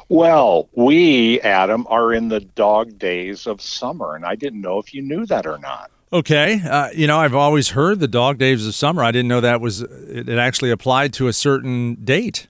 Well, 0.08 0.68
we, 0.74 1.40
Adam, 1.40 1.86
are 1.88 2.12
in 2.12 2.28
the 2.28 2.40
dog 2.40 2.98
days 2.98 3.46
of 3.46 3.60
summer, 3.60 4.14
and 4.14 4.24
I 4.24 4.34
didn't 4.34 4.60
know 4.60 4.78
if 4.78 4.92
you 4.94 5.02
knew 5.02 5.26
that 5.26 5.46
or 5.46 5.58
not. 5.58 5.90
Okay, 6.12 6.60
uh, 6.68 6.88
you 6.92 7.06
know 7.06 7.18
I've 7.18 7.36
always 7.36 7.68
heard 7.68 8.00
the 8.00 8.08
dog 8.08 8.38
days 8.38 8.66
of 8.66 8.74
summer. 8.74 9.04
I 9.04 9.12
didn't 9.12 9.28
know 9.28 9.40
that 9.40 9.60
was 9.60 9.82
it, 9.82 10.28
it 10.28 10.38
actually 10.38 10.72
applied 10.72 11.12
to 11.14 11.28
a 11.28 11.32
certain 11.32 11.94
date. 12.04 12.48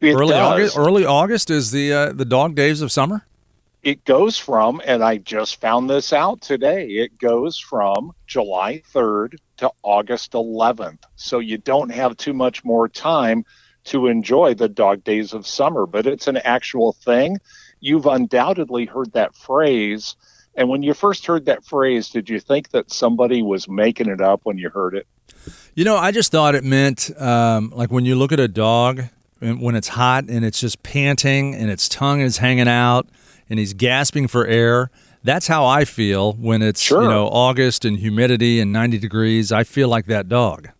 It 0.00 0.12
early 0.14 0.32
does. 0.32 0.52
August. 0.52 0.78
Early 0.78 1.04
August 1.06 1.50
is 1.50 1.70
the 1.70 1.92
uh, 1.92 2.12
the 2.12 2.26
dog 2.26 2.54
days 2.54 2.82
of 2.82 2.92
summer. 2.92 3.26
It 3.82 4.04
goes 4.04 4.36
from, 4.36 4.82
and 4.84 5.02
I 5.02 5.18
just 5.18 5.60
found 5.60 5.88
this 5.88 6.12
out 6.12 6.40
today. 6.40 6.86
It 6.88 7.18
goes 7.18 7.56
from 7.58 8.12
July 8.26 8.82
3rd 8.92 9.36
to 9.58 9.70
August 9.84 10.32
11th. 10.32 11.04
So 11.14 11.38
you 11.38 11.56
don't 11.56 11.90
have 11.90 12.16
too 12.16 12.32
much 12.32 12.64
more 12.64 12.88
time 12.88 13.44
to 13.84 14.08
enjoy 14.08 14.54
the 14.54 14.68
dog 14.68 15.04
days 15.04 15.32
of 15.32 15.46
summer, 15.46 15.86
but 15.86 16.04
it's 16.04 16.26
an 16.26 16.38
actual 16.38 16.94
thing. 16.94 17.38
You've 17.78 18.06
undoubtedly 18.06 18.86
heard 18.86 19.12
that 19.12 19.36
phrase 19.36 20.16
and 20.56 20.68
when 20.68 20.82
you 20.82 20.94
first 20.94 21.26
heard 21.26 21.44
that 21.46 21.64
phrase, 21.64 22.08
did 22.08 22.28
you 22.30 22.40
think 22.40 22.70
that 22.70 22.90
somebody 22.90 23.42
was 23.42 23.68
making 23.68 24.08
it 24.08 24.20
up 24.20 24.40
when 24.44 24.56
you 24.58 24.70
heard 24.70 24.94
it? 24.94 25.06
You 25.74 25.84
know, 25.84 25.96
I 25.96 26.10
just 26.10 26.32
thought 26.32 26.54
it 26.54 26.64
meant 26.64 27.10
um, 27.20 27.70
like 27.74 27.92
when 27.92 28.06
you 28.06 28.16
look 28.16 28.32
at 28.32 28.40
a 28.40 28.48
dog 28.48 29.04
when 29.40 29.74
it's 29.74 29.88
hot 29.88 30.24
and 30.28 30.44
it's 30.44 30.58
just 30.58 30.82
panting 30.82 31.54
and 31.54 31.70
its 31.70 31.88
tongue 31.88 32.20
is 32.20 32.38
hanging 32.38 32.68
out 32.68 33.06
and 33.50 33.58
he's 33.58 33.74
gasping 33.74 34.28
for 34.28 34.46
air. 34.46 34.90
That's 35.22 35.46
how 35.46 35.66
I 35.66 35.84
feel 35.84 36.32
when 36.34 36.62
it's 36.62 36.80
sure. 36.80 37.02
you 37.02 37.08
know 37.08 37.28
August 37.28 37.84
and 37.84 37.98
humidity 37.98 38.60
and 38.60 38.72
90 38.72 38.98
degrees. 38.98 39.52
I 39.52 39.64
feel 39.64 39.88
like 39.88 40.06
that 40.06 40.28
dog. 40.28 40.70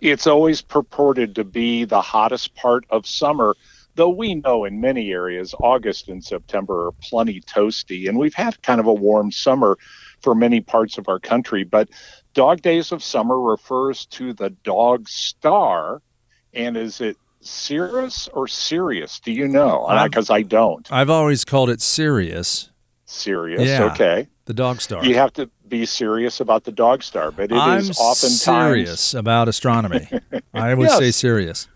It's 0.00 0.26
always 0.26 0.62
purported 0.62 1.34
to 1.34 1.44
be 1.44 1.84
the 1.84 2.00
hottest 2.00 2.54
part 2.54 2.84
of 2.90 3.06
summer 3.06 3.54
though 3.96 4.08
we 4.10 4.36
know 4.36 4.64
in 4.64 4.80
many 4.80 5.10
areas 5.12 5.54
August 5.60 6.08
and 6.08 6.22
September 6.24 6.86
are 6.88 6.92
plenty 7.02 7.40
toasty, 7.40 8.08
and 8.08 8.18
we've 8.18 8.34
had 8.34 8.60
kind 8.62 8.80
of 8.80 8.86
a 8.86 8.94
warm 8.94 9.30
summer 9.32 9.78
for 10.22 10.34
many 10.34 10.60
parts 10.60 10.98
of 10.98 11.08
our 11.08 11.18
country. 11.20 11.64
But 11.64 11.88
Dog 12.34 12.62
Days 12.62 12.92
of 12.92 13.02
Summer 13.02 13.40
refers 13.40 14.06
to 14.06 14.32
the 14.32 14.50
dog 14.50 15.08
star, 15.08 16.02
and 16.52 16.76
is 16.76 17.00
it 17.00 17.16
Cirrus 17.40 18.28
or 18.32 18.48
Sirius? 18.48 19.20
Do 19.20 19.30
you 19.32 19.46
know? 19.46 19.86
Because 20.04 20.30
I 20.30 20.42
don't. 20.42 20.90
I've 20.90 21.10
always 21.10 21.44
called 21.44 21.70
it 21.70 21.80
Sirius. 21.80 22.70
Sirius, 23.06 23.62
yeah, 23.68 23.84
okay. 23.92 24.28
The 24.46 24.54
dog 24.54 24.80
star. 24.80 25.04
You 25.04 25.14
have 25.14 25.32
to 25.34 25.48
be 25.68 25.86
serious 25.86 26.40
about 26.40 26.64
the 26.64 26.72
dog 26.72 27.02
star, 27.02 27.30
but 27.30 27.52
it 27.52 27.56
I'm 27.56 27.78
is 27.78 27.90
oftentimes 27.98 28.40
serious 28.42 29.14
about 29.14 29.48
astronomy. 29.48 30.08
I 30.54 30.74
would 30.74 30.88
Yes. 30.88 30.98
say 30.98 31.10
serious. 31.10 31.68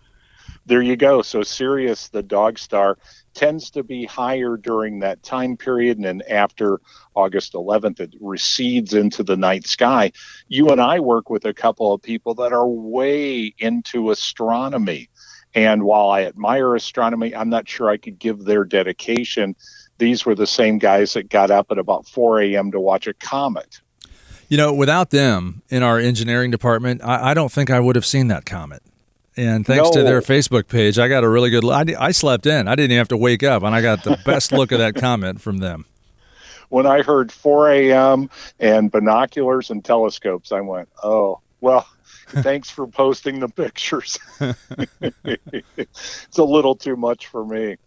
There 0.65 0.81
you 0.81 0.95
go. 0.95 1.21
So 1.21 1.41
Sirius, 1.41 2.09
the 2.09 2.23
dog 2.23 2.59
star, 2.59 2.97
tends 3.33 3.71
to 3.71 3.83
be 3.83 4.05
higher 4.05 4.57
during 4.57 4.99
that 4.99 5.23
time 5.23 5.57
period, 5.57 5.97
and 5.97 6.05
then 6.05 6.21
after 6.29 6.79
August 7.15 7.53
11th, 7.53 7.99
it 7.99 8.13
recedes 8.19 8.93
into 8.93 9.23
the 9.23 9.37
night 9.37 9.65
sky. 9.67 10.11
You 10.47 10.69
and 10.69 10.81
I 10.81 10.99
work 10.99 11.29
with 11.29 11.45
a 11.45 11.53
couple 11.53 11.93
of 11.93 12.01
people 12.01 12.35
that 12.35 12.53
are 12.53 12.67
way 12.67 13.53
into 13.57 14.11
astronomy. 14.11 15.09
And 15.55 15.83
while 15.83 16.09
I 16.09 16.23
admire 16.23 16.75
astronomy, 16.75 17.35
I'm 17.35 17.49
not 17.49 17.67
sure 17.67 17.89
I 17.89 17.97
could 17.97 18.19
give 18.19 18.45
their 18.45 18.63
dedication. 18.63 19.55
These 19.97 20.25
were 20.25 20.35
the 20.35 20.47
same 20.47 20.77
guys 20.77 21.13
that 21.13 21.29
got 21.29 21.49
up 21.49 21.71
at 21.71 21.77
about 21.77 22.07
4 22.07 22.41
a.m. 22.41 22.71
to 22.71 22.79
watch 22.79 23.07
a 23.07 23.13
comet. 23.13 23.81
You 24.47 24.57
know, 24.57 24.73
without 24.73 25.11
them 25.11 25.61
in 25.69 25.83
our 25.83 25.99
engineering 25.99 26.51
department, 26.51 27.03
I, 27.03 27.31
I 27.31 27.33
don't 27.33 27.51
think 27.51 27.69
I 27.69 27.79
would 27.79 27.95
have 27.95 28.05
seen 28.05 28.27
that 28.27 28.45
comet. 28.45 28.81
And 29.37 29.65
thanks 29.65 29.89
to 29.91 30.03
their 30.03 30.21
Facebook 30.21 30.67
page, 30.67 30.99
I 30.99 31.07
got 31.07 31.23
a 31.23 31.29
really 31.29 31.49
good. 31.49 31.63
I, 31.65 31.85
I 31.97 32.11
slept 32.11 32.45
in. 32.45 32.67
I 32.67 32.75
didn't 32.75 32.91
even 32.91 32.97
have 32.97 33.07
to 33.09 33.17
wake 33.17 33.43
up, 33.43 33.63
and 33.63 33.73
I 33.73 33.81
got 33.81 34.03
the 34.03 34.17
best 34.25 34.51
look 34.51 34.71
of 34.71 34.79
that 34.79 34.95
comment 34.95 35.41
from 35.41 35.57
them. 35.57 35.85
When 36.69 36.85
I 36.85 37.01
heard 37.01 37.31
4 37.31 37.71
a.m. 37.71 38.29
and 38.59 38.91
binoculars 38.91 39.71
and 39.71 39.83
telescopes, 39.83 40.51
I 40.51 40.61
went, 40.61 40.89
oh, 41.03 41.39
well, 41.61 41.87
thanks 42.27 42.69
for 42.69 42.85
posting 42.87 43.39
the 43.39 43.49
pictures. 43.49 44.19
it's 45.01 46.37
a 46.37 46.43
little 46.43 46.75
too 46.75 46.95
much 46.95 47.27
for 47.27 47.45
me. 47.45 47.77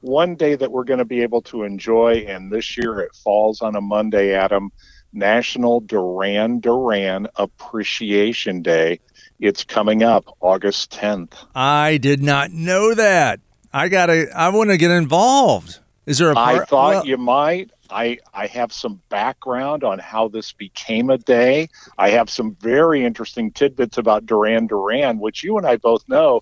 one 0.00 0.34
day 0.34 0.56
that 0.56 0.72
we're 0.72 0.84
going 0.84 0.98
to 0.98 1.04
be 1.04 1.22
able 1.22 1.42
to 1.42 1.62
enjoy, 1.62 2.24
and 2.26 2.50
this 2.50 2.76
year 2.76 3.00
it 3.00 3.14
falls 3.14 3.60
on 3.62 3.76
a 3.76 3.80
Monday, 3.80 4.34
Adam, 4.34 4.72
National 5.12 5.80
Duran 5.80 6.60
Duran 6.60 7.28
Appreciation 7.36 8.62
Day. 8.62 9.00
It's 9.40 9.64
coming 9.64 10.02
up 10.02 10.24
August 10.40 10.92
10th. 10.92 11.32
I 11.54 11.98
did 11.98 12.22
not 12.22 12.52
know 12.52 12.94
that. 12.94 13.40
I 13.72 13.88
gotta. 13.88 14.28
I 14.34 14.50
want 14.50 14.70
to 14.70 14.76
get 14.76 14.90
involved. 14.90 15.78
Is 16.06 16.18
there 16.18 16.30
a 16.30 16.38
I 16.38 16.52
part? 16.52 16.62
I 16.62 16.64
thought 16.64 16.94
well, 16.94 17.06
you 17.06 17.16
might. 17.16 17.70
I, 17.90 18.18
I 18.32 18.46
have 18.46 18.72
some 18.72 19.00
background 19.10 19.84
on 19.84 19.98
how 19.98 20.28
this 20.28 20.52
became 20.52 21.10
a 21.10 21.18
day. 21.18 21.68
I 21.98 22.10
have 22.10 22.30
some 22.30 22.56
very 22.60 23.04
interesting 23.04 23.50
tidbits 23.50 23.98
about 23.98 24.26
Duran 24.26 24.66
Duran, 24.66 25.18
which 25.18 25.44
you 25.44 25.58
and 25.58 25.66
I 25.66 25.76
both 25.76 26.08
know 26.08 26.40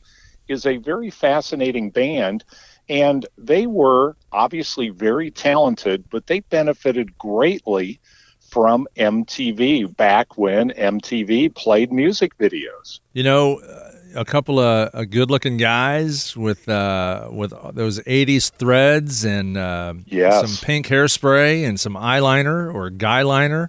is 0.48 0.64
a 0.64 0.76
very 0.76 1.10
fascinating 1.10 1.90
band. 1.90 2.44
And 2.88 3.26
they 3.36 3.66
were 3.66 4.16
obviously 4.32 4.88
very 4.88 5.30
talented, 5.30 6.04
but 6.10 6.26
they 6.26 6.40
benefited 6.40 7.16
greatly 7.18 8.00
from 8.50 8.86
MTV 8.96 9.96
back 9.96 10.36
when 10.36 10.70
MTV 10.70 11.54
played 11.54 11.92
music 11.92 12.36
videos. 12.38 13.00
You 13.12 13.22
know, 13.22 13.60
a 14.16 14.24
couple 14.24 14.58
of 14.58 14.90
uh, 14.92 15.04
good-looking 15.04 15.56
guys 15.56 16.36
with 16.36 16.68
uh, 16.68 17.28
with 17.30 17.52
those 17.74 18.00
'80s 18.00 18.50
threads 18.52 19.24
and 19.24 19.56
uh, 19.56 19.94
Yes. 20.06 20.40
some 20.50 20.66
pink 20.66 20.86
hairspray 20.88 21.66
and 21.66 21.78
some 21.78 21.94
eyeliner 21.94 22.72
or 22.74 22.90
guyliner. 22.90 23.68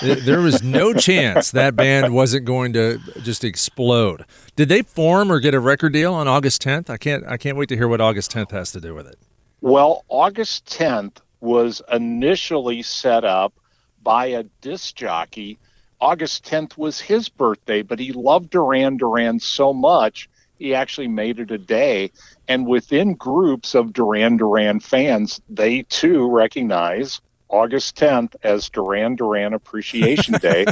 there 0.00 0.40
was 0.40 0.62
no 0.62 0.94
chance 1.08 1.50
that 1.50 1.74
band 1.76 2.14
wasn't 2.14 2.44
going 2.44 2.72
to 2.74 2.98
just 3.22 3.42
explode. 3.44 4.24
Did 4.56 4.68
they 4.68 4.82
form 4.82 5.32
or 5.32 5.40
get 5.40 5.54
a 5.54 5.60
record 5.60 5.92
deal 5.92 6.14
on 6.14 6.28
August 6.28 6.62
10th? 6.62 6.88
I 6.88 6.96
can't. 6.96 7.24
I 7.26 7.36
can't 7.36 7.56
wait 7.56 7.68
to 7.70 7.76
hear 7.76 7.88
what 7.88 8.00
August 8.00 8.32
10th 8.32 8.52
has 8.52 8.70
to 8.72 8.80
do 8.80 8.94
with 8.94 9.06
it. 9.08 9.18
Well, 9.60 10.04
August 10.08 10.66
10th 10.66 11.16
was 11.40 11.82
initially 11.90 12.82
set 12.82 13.24
up 13.24 13.52
by 14.02 14.26
a 14.26 14.44
disc 14.60 14.94
jockey. 14.94 15.58
August 16.00 16.44
10th 16.46 16.78
was 16.78 17.00
his 17.00 17.28
birthday, 17.28 17.82
but 17.82 17.98
he 17.98 18.12
loved 18.12 18.50
Duran 18.50 18.96
Duran 18.96 19.38
so 19.38 19.72
much, 19.72 20.28
he 20.58 20.74
actually 20.74 21.08
made 21.08 21.40
it 21.40 21.50
a 21.50 21.58
day. 21.58 22.10
And 22.48 22.66
within 22.66 23.14
groups 23.14 23.74
of 23.74 23.92
Duran 23.92 24.36
Duran 24.36 24.80
fans, 24.80 25.40
they 25.48 25.82
too 25.82 26.30
recognize 26.30 27.20
August 27.48 27.96
10th 27.96 28.34
as 28.42 28.68
Duran 28.68 29.16
Duran 29.16 29.52
Appreciation 29.54 30.34
Day, 30.40 30.66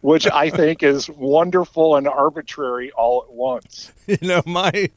which 0.00 0.26
I 0.26 0.50
think 0.50 0.82
is 0.82 1.08
wonderful 1.08 1.96
and 1.96 2.08
arbitrary 2.08 2.90
all 2.92 3.24
at 3.28 3.32
once. 3.32 3.92
You 4.06 4.18
know, 4.22 4.42
my 4.46 4.90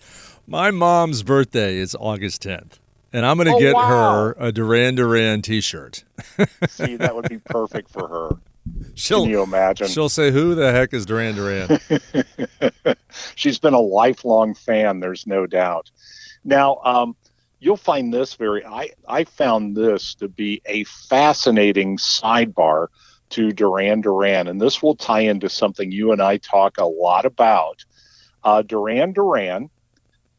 my 0.46 0.72
mom's 0.72 1.24
birthday 1.24 1.77
is 1.77 1.96
August 2.00 2.43
10th. 2.43 2.79
And 3.14 3.26
I'm 3.26 3.38
going 3.38 3.48
to 3.48 3.54
Oh, 3.54 3.60
get 3.60 3.74
wow. 3.76 3.88
her 3.90 4.36
a 4.40 4.52
Duran 4.52 4.96
Duran 4.96 5.42
t-shirt. 5.42 6.04
See, 6.70 6.96
that 6.98 7.16
would 7.16 7.30
be 7.30 7.40
perfect 7.40 7.90
for 7.90 8.08
her. 8.08 8.30
She'll 8.96 9.22
Can 9.22 9.30
you 9.30 9.44
imagine? 9.44 9.88
she'll 9.88 10.10
say 10.10 10.30
who 10.30 10.54
the 10.54 10.72
heck 10.74 10.94
is 10.94 11.06
Duran 11.06 11.36
Duran? 11.36 11.80
She's 13.36 13.60
been 13.60 13.74
a 13.74 13.80
lifelong 13.80 14.54
fan, 14.54 15.00
there's 15.00 15.26
no 15.26 15.46
doubt. 15.48 15.90
Now, 16.44 16.80
um, 16.84 17.16
you'll 17.60 17.78
find 17.78 18.14
this 18.14 18.34
very, 18.36 18.66
I, 18.66 18.90
I 19.08 19.24
found 19.24 19.76
this 19.76 20.16
to 20.16 20.28
be 20.28 20.62
a 20.66 20.84
fascinating 20.84 21.98
sidebar 21.98 22.88
to 23.30 23.52
Duran 23.52 24.02
Duran, 24.02 24.48
and 24.48 24.60
this 24.60 24.82
will 24.84 24.96
tie 24.96 25.22
into 25.22 25.50
something 25.50 25.92
you 25.92 26.12
and 26.12 26.22
I 26.22 26.38
talk 26.38 26.78
a 26.78 26.86
lot 26.86 27.26
about. 27.26 27.84
Uh, 28.44 28.62
Duran 28.64 29.14
Duran, 29.14 29.70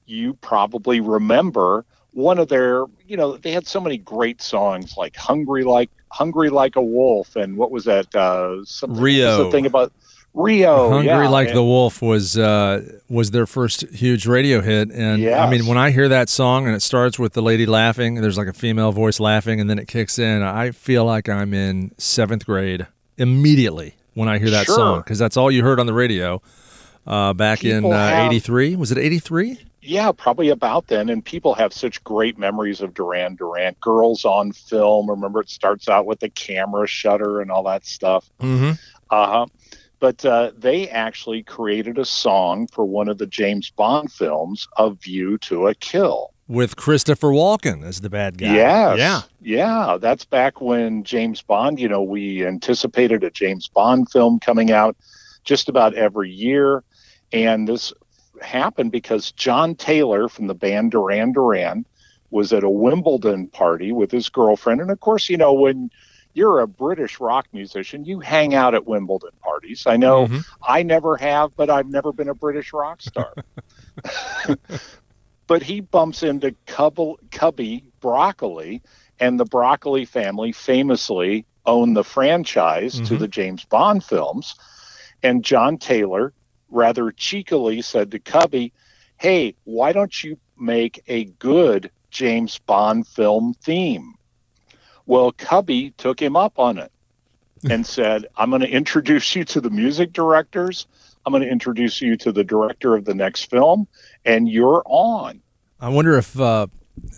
you 0.07 0.35
probably 0.35 1.01
remember 1.01 1.85
one 2.19 2.39
of 2.39 2.49
their, 2.49 2.85
you 3.07 3.17
know, 3.17 3.37
they 3.37 3.53
had 3.53 3.67
so 3.67 3.81
many 3.81 3.97
great 3.99 4.43
songs 4.43 4.97
like 4.97 5.15
"Hungry 5.17 5.63
Like 5.65 5.89
Hungry 6.11 6.51
Like 6.51 6.75
a 6.77 6.83
Wolf" 6.83 7.37
and 7.37 7.57
what 7.57 7.71
was 7.71 7.85
that? 7.85 8.13
Uh, 8.15 8.65
something, 8.65 9.01
Rio. 9.01 9.45
the 9.45 9.51
thing 9.53 9.67
about 9.67 9.93
Rio, 10.35 10.91
Hungry 10.91 11.07
yeah, 11.07 11.29
Like 11.29 11.49
and- 11.49 11.57
the 11.57 11.63
Wolf 11.63 12.03
was 12.03 12.37
uh, 12.37 12.83
was 13.09 13.31
their 13.31 13.47
first 13.47 13.83
huge 13.91 14.27
radio 14.27 14.61
hit, 14.61 14.91
and 14.91 15.25
I 15.31 15.49
mean 15.49 15.67
when 15.67 15.79
I 15.79 15.91
hear 15.91 16.09
that 16.09 16.29
song 16.29 16.67
and 16.67 16.75
it 16.75 16.83
starts 16.83 17.19
with 17.19 17.33
the 17.35 17.43
lady 17.43 17.67
laughing, 17.67 18.17
there's 18.17 18.37
like 18.39 18.49
a 18.49 18.53
female 18.53 18.91
voice 18.93 19.21
laughing, 19.21 19.61
and 19.61 19.71
then 19.71 19.79
it 19.79 19.87
kicks 19.89 20.19
in, 20.19 20.43
I 20.43 20.73
feel 20.73 21.05
like 21.05 21.29
I'm 21.29 21.55
in 21.55 21.93
seventh 21.99 22.45
grade 22.47 22.87
immediately 23.17 23.95
when 24.15 24.29
I 24.29 24.39
hear 24.39 24.51
that 24.51 24.67
Sure. 24.67 24.75
song 24.77 24.99
because 25.01 25.19
that's 25.19 25.37
all 25.37 25.51
you 25.51 25.63
heard 25.63 25.79
on 25.81 25.87
the 25.87 25.93
radio 25.95 26.43
uh, 27.07 27.33
back 27.33 27.65
in 27.65 27.85
uh, 27.85 27.91
have- 27.97 28.33
'83. 28.33 28.77
Was 28.77 28.91
it 28.93 28.99
'83? 28.99 29.59
Yeah, 29.89 30.13
probably 30.13 30.51
about 30.51 30.89
then. 30.89 31.09
And 31.09 31.25
people 31.25 31.55
have 31.55 31.73
such 31.73 32.05
great 32.05 32.37
memories 32.37 32.83
of 32.83 32.93
Duran 32.93 33.37
Duran. 33.37 33.75
Girls 33.81 34.27
on 34.27 34.53
film. 34.53 35.09
Remember, 35.09 35.41
it 35.41 35.49
starts 35.49 35.89
out 35.89 36.05
with 36.05 36.21
the 36.21 36.29
camera 36.29 36.87
shutter 36.87 37.41
and 37.41 37.51
all 37.51 37.63
that 37.63 37.87
stuff. 37.87 38.29
Mm-hmm. 38.39 38.73
Uh 39.09 39.27
huh. 39.27 39.47
But 39.99 40.23
uh, 40.27 40.53
they 40.55 40.91
actually 40.91 41.43
created 41.43 41.97
a 41.97 42.05
song 42.05 42.69
for 42.71 42.85
one 42.85 43.09
of 43.09 43.17
the 43.17 43.27
James 43.27 43.71
Bond 43.71 44.13
films, 44.13 44.69
A 44.77 44.91
View 44.91 45.39
to 45.39 45.69
a 45.69 45.75
Kill. 45.75 46.35
With 46.47 46.77
Christopher 46.77 47.29
Walken 47.29 47.83
as 47.83 48.03
the 48.03 48.11
bad 48.11 48.37
guy. 48.37 48.55
Yes. 48.55 48.99
Yeah. 48.99 49.23
Yeah. 49.41 49.97
That's 49.99 50.27
back 50.27 50.61
when 50.61 51.03
James 51.03 51.41
Bond, 51.41 51.81
you 51.81 51.89
know, 51.89 52.03
we 52.03 52.47
anticipated 52.47 53.25
a 53.25 53.31
James 53.31 53.69
Bond 53.69 54.11
film 54.11 54.39
coming 54.39 54.71
out 54.71 54.99
just 55.45 55.71
about 55.71 55.95
every 55.95 56.31
year. 56.31 56.85
And 57.33 57.67
this 57.67 57.93
happened 58.43 58.93
because 58.93 59.33
John 59.33 59.75
Taylor 59.75 60.29
from 60.29 60.47
the 60.47 60.55
band 60.55 60.91
Duran 60.93 61.33
Duran 61.33 61.85
was 62.31 62.53
at 62.53 62.65
a 62.65 62.71
Wimbledon 62.71 63.49
party 63.49 63.93
with 63.93 64.11
his 64.11 64.29
girlfriend. 64.29 64.81
And 64.81 64.91
of 64.91 65.01
course, 65.01 65.29
you 65.29 65.37
know, 65.37 65.53
when 65.55 65.91
you're 66.35 66.61
a 66.61 66.69
British 66.69 67.21
rock 67.21 67.47
musician, 67.53 68.05
you 68.05 68.21
hang 68.21 68.55
out 68.55 68.75
at 68.75 68.87
Wimbledon 68.87 69.31
parties. 69.41 69.85
I 69.87 69.97
know 69.97 70.27
Mhm. 70.27 70.45
I 70.63 70.83
never 70.83 71.17
have, 71.17 71.57
but 71.57 71.71
I've 71.71 71.89
never 71.89 72.13
been 72.13 72.29
a 72.29 72.35
British 72.35 72.73
rock 72.73 73.01
star. 73.01 73.33
but 75.47 75.63
he 75.63 75.81
bumps 75.81 76.23
into 76.23 76.55
Cubby, 76.67 77.15
Cubby 77.31 77.85
Broccoli, 78.01 78.83
and 79.19 79.41
the 79.41 79.45
Broccoli 79.47 80.05
family 80.05 80.53
famously 80.53 81.47
owned 81.67 81.97
the 81.97 82.05
franchise 82.05 82.95
to 83.01 83.15
Mhm. 83.15 83.19
the 83.19 83.29
James 83.29 83.65
Bond 83.65 84.05
films. 84.05 84.55
And 85.23 85.45
John 85.45 85.79
Taylor 85.79 86.33
rather 86.71 87.11
cheekily 87.13 87.83
said 87.83 88.11
to 88.11 88.19
Cubby, 88.19 88.73
Hey, 89.17 89.55
why 89.65 89.93
don't 89.93 90.23
you 90.23 90.39
make 90.59 91.03
a 91.09 91.25
good 91.25 91.91
James 92.11 92.59
Bond 92.59 93.07
film 93.07 93.55
theme? 93.63 94.15
Well, 95.07 95.33
Cubby 95.33 95.91
took 95.97 96.21
him 96.21 96.37
up 96.37 96.59
on 96.59 96.79
it 96.79 96.93
and 97.71 97.87
said, 97.87 98.27
I'm 98.37 98.51
going 98.51 98.63
to 98.63 98.71
introduce 98.71 99.35
you 99.35 99.45
to 99.47 99.61
the 99.61 99.71
music 99.71 100.13
directors. 100.13 100.87
I'm 101.27 101.33
going 101.33 101.43
to 101.43 101.51
introduce 101.51 102.01
you 102.01 102.17
to 102.19 102.33
the 102.33 102.45
director 102.45 102.95
of 102.95 103.05
the 103.05 103.15
next 103.15 103.51
film, 103.51 103.89
and 104.25 104.49
you're 104.49 104.83
on. 104.87 105.43
I 105.81 105.89
wonder 105.89 106.17
if 106.17 106.39
uh, 106.39 106.69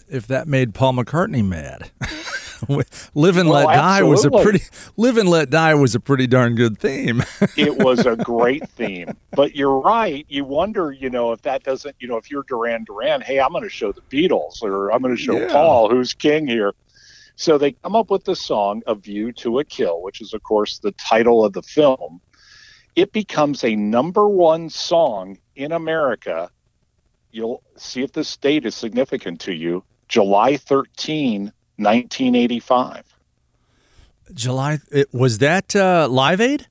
if 0.09 0.27
that 0.27 0.49
made 0.49 0.75
Paul 0.75 0.95
McCartney 0.95 1.45
mad. 1.47 1.91
Live 3.15 3.37
and 3.37 3.49
Well, 3.49 3.67
Let 3.67 3.75
Die 3.75 4.03
was 4.03 4.25
a 4.25 4.31
pretty 4.31 4.61
Live 4.97 5.17
and 5.17 5.29
Let 5.29 5.51
Die 5.51 5.75
was 5.75 5.95
a 5.95 6.01
pretty 6.01 6.27
darn 6.27 6.55
good 6.55 6.79
theme. 6.79 7.23
It 7.57 7.79
was 7.79 8.07
a 8.07 8.17
great 8.17 8.69
theme. 8.71 9.17
But 9.33 9.55
you're 9.57 9.79
right. 9.81 10.25
You 10.29 10.45
wonder, 10.45 10.93
you 10.93 11.11
know, 11.11 11.33
if 11.33 11.43
that 11.43 11.63
doesn't, 11.63 11.97
you 11.99 12.09
know, 12.09 12.17
if 12.17 12.31
you're 12.31 12.43
Duran 12.45 12.85
Duran, 12.85 13.21
hey, 13.21 13.41
I'm 13.41 13.51
going 13.53 13.65
to 13.65 13.69
show 13.69 13.93
the 13.93 14.01
Beatles 14.03 14.63
or 14.63 14.91
I'm 14.93 15.03
going 15.03 15.17
to 15.17 15.23
show 15.23 15.39
Yeah. 15.39 15.53
Paul 15.53 15.91
who's 15.91 16.15
king 16.15 16.47
here. 16.47 16.73
So 17.37 17.57
they 17.59 17.73
come 17.73 17.97
up 17.97 18.11
with 18.11 18.25
the 18.25 18.37
song 18.37 18.83
A 18.87 18.95
View 18.95 19.33
to 19.33 19.59
a 19.59 19.65
Kill, 19.65 20.03
which 20.03 20.21
is, 20.21 20.35
of 20.35 20.43
course, 20.43 20.79
the 20.79 20.93
title 20.93 21.45
of 21.45 21.55
the 21.55 21.63
film. 21.63 22.21
It 22.97 23.13
becomes 23.13 23.65
a 23.65 23.75
number 23.77 24.29
one 24.29 24.69
song 24.69 25.39
in 25.57 25.73
America. 25.73 26.51
You'll 27.33 27.63
see 27.77 28.03
if 28.03 28.13
this 28.13 28.37
date 28.37 28.67
is 28.67 28.75
significant 28.75 29.41
to 29.43 29.55
you. 29.55 29.85
July 30.09 30.57
13, 30.57 31.53
1985. 31.81 33.05
July 34.35 34.79
it, 34.93 35.13
was 35.13 35.39
that 35.39 35.75
uh, 35.75 36.07
Live 36.09 36.41
Aid? 36.41 36.67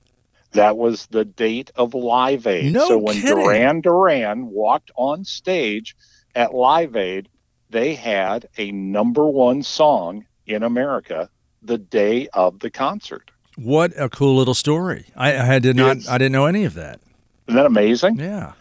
That 0.54 0.78
was 0.78 1.08
the 1.08 1.26
date 1.26 1.72
of 1.76 1.94
Live 1.94 2.48
Aid. 2.48 2.74
No 2.74 2.88
so 2.88 2.98
when 2.98 3.16
kidding. 3.16 3.36
Duran 3.36 3.82
Duran 3.82 4.48
walked 4.48 4.92
on 4.96 5.24
stage 5.26 5.96
at 6.36 6.54
Live 6.54 6.96
Aid, 6.96 7.28
they 7.70 7.94
had 7.96 8.48
a 8.58 8.72
number 8.72 9.28
one 9.28 9.62
song 9.62 10.26
in 10.48 10.64
America 10.64 11.30
the 11.62 11.78
day 11.78 12.28
of 12.34 12.60
the 12.60 12.70
concert. 12.70 13.30
What 13.58 13.92
a 13.98 14.08
cool 14.10 14.38
little 14.38 14.54
story! 14.54 15.08
I, 15.16 15.56
I 15.56 15.60
did 15.60 15.76
not 15.76 15.98
It's- 15.98 16.08
I 16.08 16.18
didn't 16.18 16.32
know 16.32 16.46
any 16.46 16.64
of 16.64 16.76
that. 16.76 17.02
Isn't 17.48 17.58
that 17.58 17.66
amazing? 17.66 18.18
Yeah, 18.20 18.54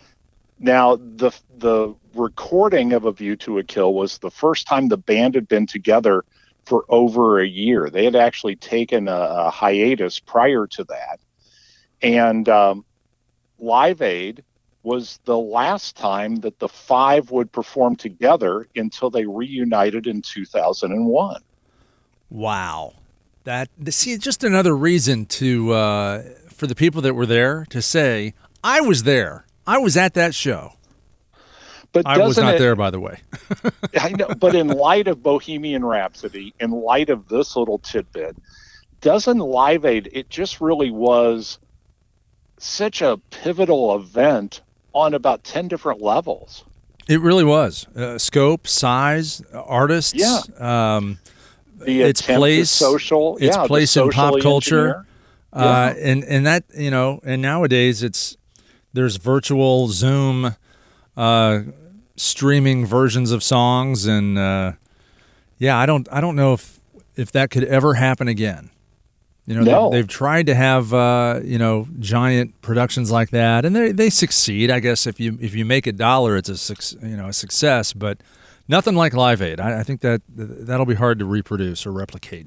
Now, 0.59 0.97
the 0.97 1.31
the 1.59 1.95
recording 2.15 2.93
of 2.95 3.05
A 3.05 3.13
View 3.13 3.37
to 3.37 3.59
a 3.59 3.63
Kill 3.63 3.95
was 3.95 4.19
the 4.19 4.31
first 4.31 4.67
time 4.67 4.89
the 4.89 4.97
band 4.97 5.35
had 5.37 5.47
been 5.47 5.67
together 5.67 6.25
for 6.69 6.85
over 6.91 7.41
a 7.41 7.47
year. 7.47 7.89
They 7.89 8.05
had 8.05 8.15
actually 8.15 8.57
taken 8.57 9.09
a, 9.09 9.17
a 9.17 9.51
hiatus 9.51 10.21
prior 10.21 10.67
to 10.67 10.85
that. 10.85 11.19
And 12.03 12.47
um, 12.49 12.85
Live 13.59 14.03
Aid 14.03 14.45
was 14.83 15.19
the 15.25 15.39
last 15.39 15.97
time 15.97 16.37
that 16.37 16.59
the 16.59 16.69
five 16.69 17.31
would 17.31 17.51
perform 17.51 17.97
together 17.97 18.69
until 18.77 19.09
they 19.09 19.25
reunited 19.25 20.07
in 20.07 20.21
2001. 20.21 21.41
Wow. 22.31 22.93
That 23.45 23.71
see 23.89 24.17
just 24.19 24.45
another 24.45 24.77
reason 24.77 25.25
to 25.27 25.73
uh, 25.73 26.23
for 26.49 26.67
the 26.67 26.75
people 26.75 27.01
that 27.01 27.15
were 27.15 27.27
there 27.27 27.67
to 27.71 27.81
say 27.81 28.35
I 28.63 28.83
was 28.83 29.05
there. 29.05 29.47
I 29.67 29.79
was 29.79 29.97
at 29.97 30.13
that 30.15 30.35
show. 30.35 30.75
But 31.93 32.07
I 32.07 32.19
was 32.19 32.37
not 32.37 32.57
it, 32.57 32.59
there, 32.59 32.77
by 32.77 32.91
the 32.91 33.01
way. 33.01 33.21
I 34.01 34.11
know, 34.11 34.29
but 34.39 34.55
in 34.55 34.69
light 34.69 35.09
of 35.09 35.23
Bohemian 35.23 35.85
Rhapsody, 35.85 36.55
in 36.61 36.71
light 36.71 37.09
of 37.09 37.29
this 37.29 37.57
little 37.57 37.79
tidbit, 37.79 38.37
doesn't 39.01 39.39
Live 39.39 39.85
Aid? 39.85 40.11
It 40.13 40.29
just 40.29 40.61
really 40.61 40.91
was 40.91 41.59
such 42.59 43.01
a 43.01 43.17
pivotal 43.31 43.95
event 43.97 44.61
on 44.93 45.15
about 45.15 45.45
ten 45.45 45.69
different 45.69 46.03
levels. 46.03 46.65
It 47.09 47.21
really 47.23 47.45
was 47.45 47.87
uh, 47.97 48.19
scope, 48.19 48.67
size, 48.69 49.43
artists. 49.55 50.15
Yeah. 50.15 50.41
Um, 50.97 51.19
The 51.79 52.03
its 52.03 52.21
place, 52.21 52.71
social, 52.71 53.37
its 53.39 53.57
yeah, 53.57 53.67
place 53.67 53.97
in 53.97 54.11
pop 54.11 54.41
culture. 54.41 54.79
engineer. 54.89 55.05
Uh, 55.53 55.95
and 55.99 56.25
and 56.25 56.45
that 56.47 56.65
you 56.77 56.91
know, 56.91 57.21
and 57.25 57.41
nowadays 57.41 58.03
it's 58.03 58.37
there's 58.93 59.17
virtual 59.17 59.89
Zoom 59.89 60.57
uh, 61.19 61.61
streaming 62.17 62.87
versions 62.87 63.33
of 63.33 63.43
songs, 63.43 64.07
and 64.07 64.39
uh, 64.39 64.73
yeah, 65.59 65.77
I 65.77 65.85
don't 65.87 66.09
I 66.11 66.21
don't 66.21 66.37
know 66.37 66.55
if 66.55 66.79
if 67.17 67.33
that 67.33 67.51
could 67.51 67.65
ever 67.65 67.95
happen 67.95 68.29
again. 68.29 68.71
You 69.47 69.55
know, 69.55 69.63
No. 69.63 69.91
they've, 69.91 70.01
they've 70.01 70.09
tried 70.09 70.47
to 70.47 70.55
have 70.55 70.93
uh, 70.95 71.41
you 71.43 71.59
know 71.59 71.89
giant 71.99 72.61
productions 72.63 73.11
like 73.11 73.31
that, 73.31 73.65
and 73.65 73.75
they 73.75 73.93
they 73.93 74.11
succeed. 74.11 74.71
I 74.71 74.81
guess 74.81 75.07
if 75.07 75.19
you 75.19 75.37
if 75.41 75.55
you 75.55 75.65
make 75.65 75.87
a 75.87 75.93
dollar, 75.93 76.37
it's 76.37 76.49
a 76.71 77.07
you 77.07 77.17
know 77.17 77.29
a 77.29 77.33
success, 77.33 77.93
but 77.93 78.19
nothing 78.69 78.95
like 78.95 79.15
Live 79.15 79.43
Aid. 79.43 79.59
I, 79.61 79.81
I 79.81 79.83
think 79.83 80.01
that 80.03 80.23
that'll 80.29 80.87
be 80.87 80.95
hard 80.95 81.19
to 81.19 81.25
reproduce 81.25 81.85
or 81.87 81.93
replicate. 81.93 82.47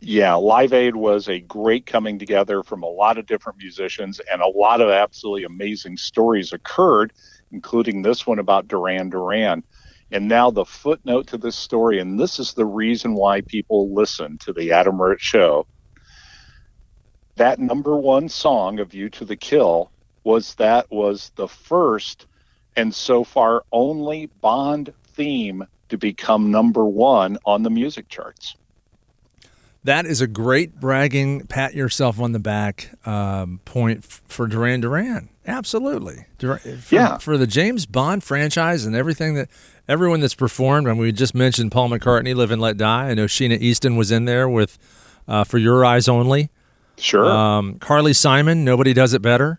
Yeah, 0.00 0.34
Live 0.34 0.72
Aid 0.72 0.94
was 0.94 1.28
a 1.28 1.40
great 1.40 1.84
coming 1.86 2.20
together 2.20 2.62
from 2.62 2.84
a 2.84 2.88
lot 2.88 3.18
of 3.18 3.26
different 3.26 3.58
musicians, 3.58 4.20
and 4.32 4.40
a 4.40 4.46
lot 4.46 4.80
of 4.80 4.90
absolutely 4.90 5.42
amazing 5.42 5.96
stories 5.96 6.52
occurred, 6.52 7.12
including 7.52 8.02
this 8.02 8.26
one 8.26 8.38
about 8.38 8.68
Duran 8.68 9.10
Duran. 9.10 9.64
And 10.10 10.28
now 10.28 10.50
the 10.50 10.64
footnote 10.64 11.28
to 11.28 11.38
this 11.38 11.56
story, 11.56 12.00
and 12.00 12.18
this 12.18 12.38
is 12.38 12.54
the 12.54 12.66
reason 12.66 13.14
why 13.14 13.42
people 13.42 13.94
listen 13.94 14.38
to 14.38 14.52
the 14.52 14.72
Adam 14.72 15.00
Ritz 15.00 15.22
Show. 15.22 15.66
That 17.36 17.58
number 17.58 17.96
one 17.96 18.28
song 18.28 18.80
of 18.80 18.94
"You 18.94 19.10
to 19.10 19.24
the 19.24 19.36
Kill" 19.36 19.92
was 20.24 20.54
that 20.56 20.90
was 20.90 21.30
the 21.36 21.48
first 21.48 22.26
and 22.76 22.94
so 22.94 23.24
far 23.24 23.64
only 23.72 24.26
Bond 24.40 24.92
theme 25.14 25.64
to 25.88 25.98
become 25.98 26.50
number 26.50 26.84
one 26.84 27.38
on 27.44 27.62
the 27.62 27.70
music 27.70 28.08
charts. 28.08 28.56
That 29.88 30.04
is 30.04 30.20
a 30.20 30.26
great 30.26 30.78
bragging, 30.78 31.46
pat 31.46 31.74
yourself 31.74 32.20
on 32.20 32.32
the 32.32 32.38
back 32.38 32.90
um, 33.06 33.60
point 33.64 34.00
f- 34.04 34.20
for 34.28 34.46
Duran 34.46 34.80
Duran. 34.82 35.30
Absolutely, 35.46 36.26
Dur- 36.36 36.58
for, 36.58 36.94
Yeah. 36.94 37.16
For 37.16 37.38
the 37.38 37.46
James 37.46 37.86
Bond 37.86 38.22
franchise 38.22 38.84
and 38.84 38.94
everything 38.94 39.32
that 39.36 39.48
everyone 39.88 40.20
that's 40.20 40.34
performed. 40.34 40.86
And 40.88 40.98
we 40.98 41.10
just 41.10 41.34
mentioned 41.34 41.72
Paul 41.72 41.88
McCartney, 41.88 42.34
"Live 42.34 42.50
and 42.50 42.60
Let 42.60 42.76
Die." 42.76 43.08
I 43.08 43.14
know 43.14 43.24
Sheena 43.24 43.58
Easton 43.58 43.96
was 43.96 44.10
in 44.10 44.26
there 44.26 44.46
with 44.46 44.78
uh, 45.26 45.44
"For 45.44 45.56
Your 45.56 45.86
Eyes 45.86 46.06
Only." 46.06 46.50
Sure. 46.98 47.24
Um, 47.24 47.78
Carly 47.78 48.12
Simon, 48.12 48.64
"Nobody 48.66 48.92
Does 48.92 49.14
It 49.14 49.22
Better." 49.22 49.58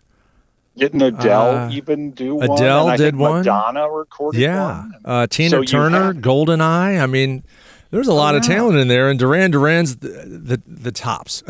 Didn't 0.76 1.02
Adele 1.02 1.56
Uh, 1.56 1.70
even 1.72 2.12
do 2.12 2.36
one? 2.36 2.50
Adele 2.52 2.96
did 2.96 3.16
one. 3.16 3.38
Madonna 3.40 3.90
recorded 3.90 4.40
Yeah, 4.40 4.82
one. 4.82 4.94
uh, 5.04 5.26
Tina 5.26 5.50
So 5.50 5.62
Turner, 5.64 6.14
GoldenEye. 6.14 7.02
I 7.02 7.06
mean, 7.06 7.42
there's 7.90 8.08
a 8.08 8.14
lot 8.14 8.34
of 8.34 8.42
talent 8.42 8.78
in 8.78 8.88
there, 8.88 9.08
and 9.08 9.18
Duran 9.18 9.50
Duran's 9.50 9.96
the 9.96 10.08
the, 10.08 10.62
the 10.66 10.92
tops. 10.92 11.42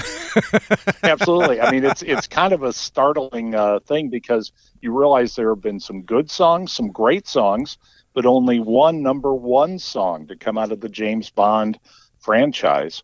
Absolutely. 1.02 1.60
I 1.60 1.70
mean, 1.70 1.84
it's 1.84 2.02
it's 2.02 2.26
kind 2.26 2.52
of 2.52 2.62
a 2.62 2.72
startling 2.72 3.54
uh, 3.54 3.80
thing 3.80 4.08
because 4.08 4.52
you 4.80 4.96
realize 4.96 5.36
there 5.36 5.50
have 5.50 5.60
been 5.60 5.80
some 5.80 6.02
good 6.02 6.30
songs, 6.30 6.72
some 6.72 6.90
great 6.90 7.28
songs, 7.28 7.78
but 8.14 8.26
only 8.26 8.58
one 8.58 9.02
number 9.02 9.34
one 9.34 9.78
song 9.78 10.26
to 10.28 10.36
come 10.36 10.56
out 10.56 10.72
of 10.72 10.80
the 10.80 10.88
James 10.88 11.30
Bond 11.30 11.78
franchise. 12.18 13.02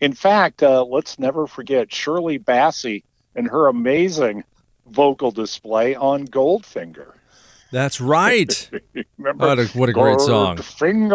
In 0.00 0.12
fact, 0.12 0.62
uh, 0.62 0.84
let's 0.84 1.18
never 1.18 1.46
forget 1.46 1.92
Shirley 1.92 2.38
Bassey 2.38 3.04
and 3.34 3.48
her 3.48 3.68
amazing 3.68 4.44
vocal 4.86 5.30
display 5.30 5.94
on 5.94 6.26
Goldfinger. 6.26 7.14
That's 7.74 8.00
right. 8.00 8.70
Remember? 9.18 9.46
What 9.48 9.58
a, 9.58 9.64
what 9.76 9.88
a 9.88 9.92
great 9.92 10.20
song. 10.20 10.58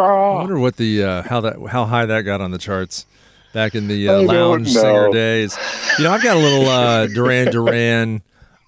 I 0.03 0.39
wonder 0.39 0.59
what 0.59 0.75
the 0.75 1.03
uh, 1.03 1.21
how 1.23 1.39
that 1.39 1.55
how 1.69 1.85
high 1.85 2.05
that 2.05 2.23
got 2.23 2.41
on 2.41 2.51
the 2.51 2.57
charts 2.57 3.05
back 3.53 3.75
in 3.75 3.87
the 3.87 4.09
uh, 4.09 4.21
lounge 4.23 4.67
singer 4.67 5.09
days. 5.09 5.57
You 5.97 6.03
know, 6.03 6.11
I've 6.11 6.21
got 6.21 6.35
a 6.35 6.39
little 6.39 6.67
uh, 6.67 7.07
Duran 7.15 7.49
Duran 7.49 8.21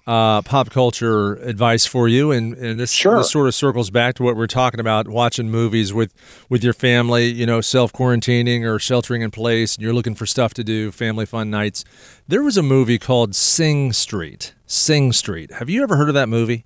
uh, 0.06 0.40
pop 0.40 0.70
culture 0.70 1.34
advice 1.34 1.84
for 1.84 2.08
you, 2.08 2.30
and, 2.32 2.54
and 2.54 2.80
this, 2.80 2.90
Sure. 2.90 3.18
this 3.18 3.30
sort 3.30 3.46
of 3.46 3.54
circles 3.54 3.90
back 3.90 4.14
to 4.14 4.22
what 4.22 4.36
we're 4.36 4.46
talking 4.46 4.80
about: 4.80 5.06
watching 5.06 5.50
movies 5.50 5.92
with 5.92 6.14
with 6.48 6.64
your 6.64 6.72
family. 6.72 7.26
You 7.26 7.44
know, 7.44 7.60
self 7.60 7.92
quarantining 7.92 8.64
or 8.64 8.78
sheltering 8.78 9.20
in 9.20 9.30
place, 9.30 9.76
and 9.76 9.84
you're 9.84 9.92
looking 9.92 10.14
for 10.14 10.24
stuff 10.24 10.54
to 10.54 10.64
do, 10.64 10.92
family 10.92 11.26
fun 11.26 11.50
nights. 11.50 11.84
There 12.26 12.42
was 12.42 12.56
a 12.56 12.62
movie 12.62 12.98
called 12.98 13.34
Sing 13.34 13.92
Street. 13.92 14.54
Sing 14.66 15.12
Street. 15.12 15.52
Have 15.52 15.68
you 15.68 15.82
ever 15.82 15.96
heard 15.96 16.08
of 16.08 16.14
that 16.14 16.30
movie? 16.30 16.64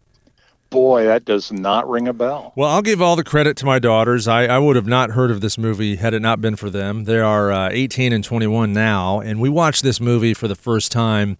Boy, 0.70 1.05
that 1.05 1.24
does 1.24 1.52
not 1.52 1.88
ring 1.88 2.09
a 2.09 2.12
bell. 2.12 2.52
Well, 2.57 2.68
I'll 2.68 2.83
give 2.83 3.00
all 3.00 3.16
the 3.16 3.24
credit 3.24 3.57
to 3.59 3.66
my 3.66 3.79
daughters. 3.79 4.26
I, 4.26 4.46
I 4.46 4.59
would 4.59 4.76
have 4.76 4.87
not 4.87 5.11
heard 5.11 5.31
of 5.31 5.40
this 5.40 5.57
movie 5.57 5.96
had 5.96 6.12
it 6.12 6.20
not 6.20 6.40
been 6.40 6.57
for 6.57 6.70
them. 6.70 7.05
They 7.05 7.20
are 7.20 7.52
uh, 7.52 7.68
18 7.70 8.12
and 8.12 8.24
21 8.24 8.72
now, 8.72 9.20
and 9.20 9.40
we 9.40 9.48
watched 9.48 9.83
this 9.83 10.00
movie 10.00 10.35
for 10.35 10.48
the 10.48 10.57
first 10.57 10.90
time 10.90 11.38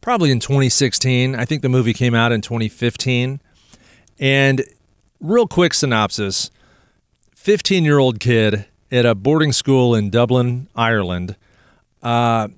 probably 0.00 0.30
in 0.30 0.38
2016. 0.38 1.34
I 1.34 1.46
think 1.46 1.62
the 1.62 1.68
movie 1.70 1.94
came 1.94 2.14
out 2.14 2.30
in 2.30 2.42
2015. 2.42 3.40
And 4.20 4.64
real 5.18 5.46
quick 5.46 5.72
synopsis 5.72 6.50
15 7.34 7.84
year 7.84 7.98
old 7.98 8.20
kid 8.20 8.66
at 8.92 9.06
a 9.06 9.14
boarding 9.14 9.52
school 9.52 9.94
in 9.94 10.10
Dublin, 10.10 10.68
Ireland, 10.76 11.36
uh, 12.02 12.48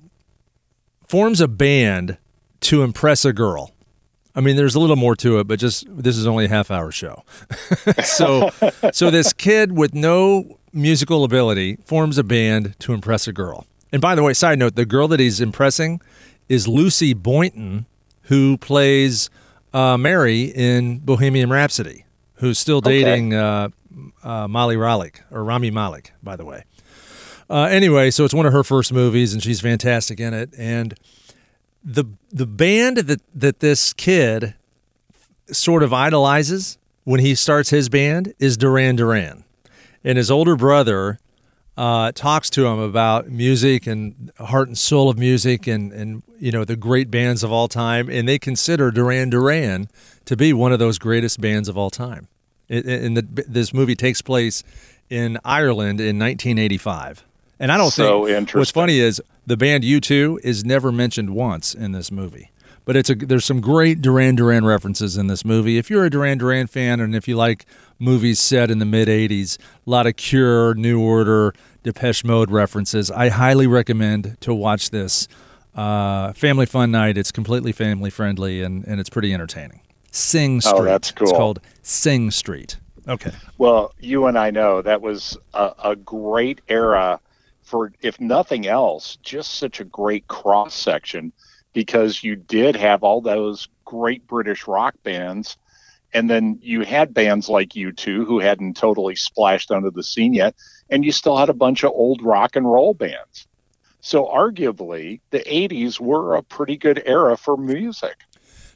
forms 1.07 1.39
a 1.39 1.47
band 1.47 2.17
to 2.61 2.83
impress 2.83 3.23
a 3.23 3.31
girl. 3.31 3.71
I 4.37 4.41
mean, 4.41 4.55
there's 4.55 4.75
a 4.75 4.79
little 4.79 4.95
more 4.95 5.15
to 5.17 5.39
it, 5.39 5.47
but 5.47 5.57
just 5.59 5.85
this 5.89 6.15
is 6.15 6.27
only 6.27 6.45
a 6.45 6.49
half 6.49 6.69
hour 6.71 6.91
show. 6.91 7.23
so, 8.05 8.51
so 8.93 9.09
this 9.09 9.33
kid 9.33 9.71
with 9.71 9.93
no 9.95 10.59
musical 10.71 11.23
ability 11.23 11.77
forms 11.83 12.17
a 12.19 12.23
band 12.23 12.75
to 12.79 12.93
impress 12.93 13.27
a 13.27 13.33
girl. 13.33 13.65
And 13.91 14.01
by 14.01 14.13
the 14.15 14.21
way, 14.21 14.33
side 14.33 14.59
note, 14.59 14.75
the 14.75 14.85
girl 14.85 15.07
that 15.07 15.19
he's 15.19 15.41
impressing 15.41 16.01
is 16.49 16.67
Lucy 16.67 17.13
Boynton, 17.13 17.87
who 18.23 18.57
plays 18.59 19.29
uh, 19.73 19.97
Mary 19.97 20.43
in 20.43 20.99
Bohemian 20.99 21.49
Rhapsody, 21.49 22.05
who's 22.35 22.59
still 22.59 22.77
Okay. 22.77 23.03
dating 23.03 23.33
uh, 23.33 23.69
uh, 24.23 24.47
Molly 24.47 24.77
Riley 24.77 25.13
or 25.31 25.43
Rami 25.43 25.71
Malek, 25.71 26.11
by 26.21 26.35
the 26.35 26.45
way. 26.45 26.63
Uh, 27.49 27.63
anyway, 27.63 28.11
so 28.11 28.23
it's 28.25 28.33
one 28.33 28.45
of 28.45 28.53
her 28.53 28.63
first 28.63 28.93
movies, 28.93 29.33
and 29.33 29.41
she's 29.41 29.61
fantastic 29.61 30.19
in 30.19 30.33
it. 30.33 30.51
And 30.57 30.93
the 31.87 32.03
the 32.29 32.45
band 32.45 32.97
that 32.97 33.21
that 33.33 33.61
this 33.61 33.93
kid 33.93 34.53
sort 35.49 35.81
of 35.81 35.93
idolizes 35.93 36.77
when 37.05 37.21
he 37.21 37.33
starts 37.33 37.69
his 37.69 37.87
band 37.87 38.33
is 38.39 38.57
Duran 38.57 38.97
Duran, 38.97 39.45
and 40.03 40.17
his 40.17 40.29
older 40.29 40.57
brother 40.57 41.17
uh, 41.77 42.11
talks 42.11 42.49
to 42.49 42.65
him 42.65 42.79
about 42.79 43.29
music 43.29 43.87
and 43.87 44.33
heart 44.37 44.67
and 44.67 44.77
soul 44.77 45.09
of 45.09 45.17
music 45.17 45.65
and 45.65 45.93
and 45.93 46.23
you 46.39 46.51
know 46.51 46.65
the 46.65 46.75
great 46.75 47.09
bands 47.09 47.41
of 47.41 47.53
all 47.53 47.69
time, 47.69 48.09
and 48.09 48.27
they 48.27 48.37
consider 48.37 48.91
Duran 48.91 49.29
Duran 49.29 49.87
to 50.25 50.35
be 50.35 50.51
one 50.51 50.73
of 50.73 50.79
those 50.79 50.99
greatest 50.99 51.39
bands 51.39 51.69
of 51.69 51.77
all 51.77 51.89
time. 51.89 52.27
And 52.69 53.15
the, 53.15 53.45
this 53.47 53.73
movie 53.73 53.95
takes 53.95 54.21
place 54.21 54.61
in 55.09 55.37
Ireland 55.45 56.01
in 56.01 56.19
1985. 56.19 57.23
And 57.59 57.71
I 57.71 57.77
don't 57.77 57.91
So 57.91 58.25
think 58.25 58.53
what's 58.53 58.71
funny 58.71 58.99
is 58.99 59.21
the 59.45 59.57
band 59.57 59.83
U2 59.83 60.39
is 60.43 60.63
never 60.63 60.91
mentioned 60.91 61.31
once 61.31 61.73
in 61.73 61.91
this 61.91 62.11
movie. 62.11 62.51
But 62.85 62.95
it's 62.95 63.09
a 63.09 63.15
there's 63.15 63.43
some 63.43 63.59
great 63.59 64.01
Duran 64.01 64.35
Duran 64.35 64.63
references 64.63 65.17
in 65.17 65.27
this 65.27 65.43
movie. 65.43 65.77
If 65.77 65.89
you're 65.89 66.05
a 66.05 66.09
Duran 66.09 66.37
Duran 66.37 66.67
fan 66.67 67.01
and 67.01 67.15
if 67.15 67.27
you 67.27 67.35
like 67.35 67.65
movies 67.99 68.39
set 68.39 68.71
in 68.71 68.79
the 68.79 68.85
mid 68.85 69.09
80s, 69.09 69.57
a 69.59 69.89
lot 69.89 70.07
of 70.07 70.15
Cure, 70.15 70.73
New 70.75 71.01
Order, 71.01 71.53
Depeche 71.83 72.23
Mode 72.23 72.49
references, 72.49 73.11
I 73.11 73.29
highly 73.29 73.67
recommend 73.67 74.37
to 74.41 74.53
watch 74.53 74.91
this. 74.91 75.27
Uh, 75.75 76.33
family 76.33 76.65
fun 76.65 76.89
night. 76.89 77.17
It's 77.17 77.31
completely 77.31 77.71
family 77.71 78.09
friendly 78.09 78.63
and, 78.63 78.83
and 78.87 78.99
it's 78.99 79.09
pretty 79.11 79.31
entertaining. 79.33 79.81
Sing 80.11 80.59
Street. 80.61 80.73
Oh, 80.75 80.83
that's 80.83 81.11
cool. 81.11 81.27
It's 81.27 81.37
called 81.37 81.59
Sing 81.83 82.31
Street. 82.31 82.77
Okay. 83.07 83.31
Well, 83.57 83.93
you 83.99 84.25
and 84.25 84.37
I 84.39 84.49
know 84.49 84.81
that 84.81 85.01
was 85.01 85.37
a, 85.53 85.73
a 85.83 85.95
great 85.95 86.61
era 86.67 87.19
for, 87.67 87.91
if 88.01 88.19
nothing 88.19 88.65
else, 88.67 89.17
just 89.21 89.55
such 89.55 89.79
a 89.79 89.85
great 89.85 90.27
cross 90.27 90.73
section 90.73 91.31
because 91.73 92.23
you 92.23 92.35
did 92.35 92.75
have 92.75 93.03
all 93.03 93.21
those 93.21 93.67
great 93.85 94.25
British 94.27 94.67
rock 94.67 94.95
bands 95.03 95.57
And 96.13 96.29
then 96.29 96.59
you 96.61 96.81
had 96.81 97.13
bands 97.13 97.49
like 97.49 97.69
U2 97.69 98.25
who 98.25 98.39
hadn't 98.39 98.77
totally 98.77 99.15
splashed 99.15 99.71
onto 99.71 99.91
the 99.91 100.03
scene 100.03 100.33
yet, 100.33 100.55
and 100.89 101.03
you 101.03 101.11
still 101.11 101.37
had 101.37 101.49
a 101.49 101.53
bunch 101.53 101.83
of 101.83 101.91
old 101.91 102.21
rock 102.23 102.55
and 102.55 102.65
roll 102.65 102.93
bands. 102.93 103.47
So 103.99 104.25
arguably, 104.25 105.19
the 105.31 105.39
80s 105.39 105.99
were 105.99 106.35
a 106.35 106.43
pretty 106.43 106.77
good 106.77 107.03
era 107.05 107.35
for 107.35 107.57
music. 107.57 108.15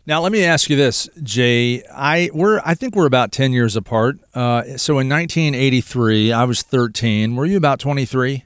Now 0.05 0.19
let 0.21 0.31
me 0.31 0.43
ask 0.43 0.69
you 0.69 0.75
this, 0.75 1.07
Jay. 1.21 1.83
I 1.93 2.31
we're 2.33 2.59
I 2.65 2.73
think 2.73 2.95
we're 2.95 3.05
about 3.05 3.31
ten 3.31 3.53
years 3.53 3.75
apart. 3.75 4.17
Uh, 4.33 4.77
so 4.77 4.97
in 4.97 5.07
1983, 5.07 6.33
I 6.33 6.43
was 6.43 6.63
13. 6.63 7.35
Were 7.35 7.45
you 7.45 7.55
about 7.55 7.79
23? 7.79 8.43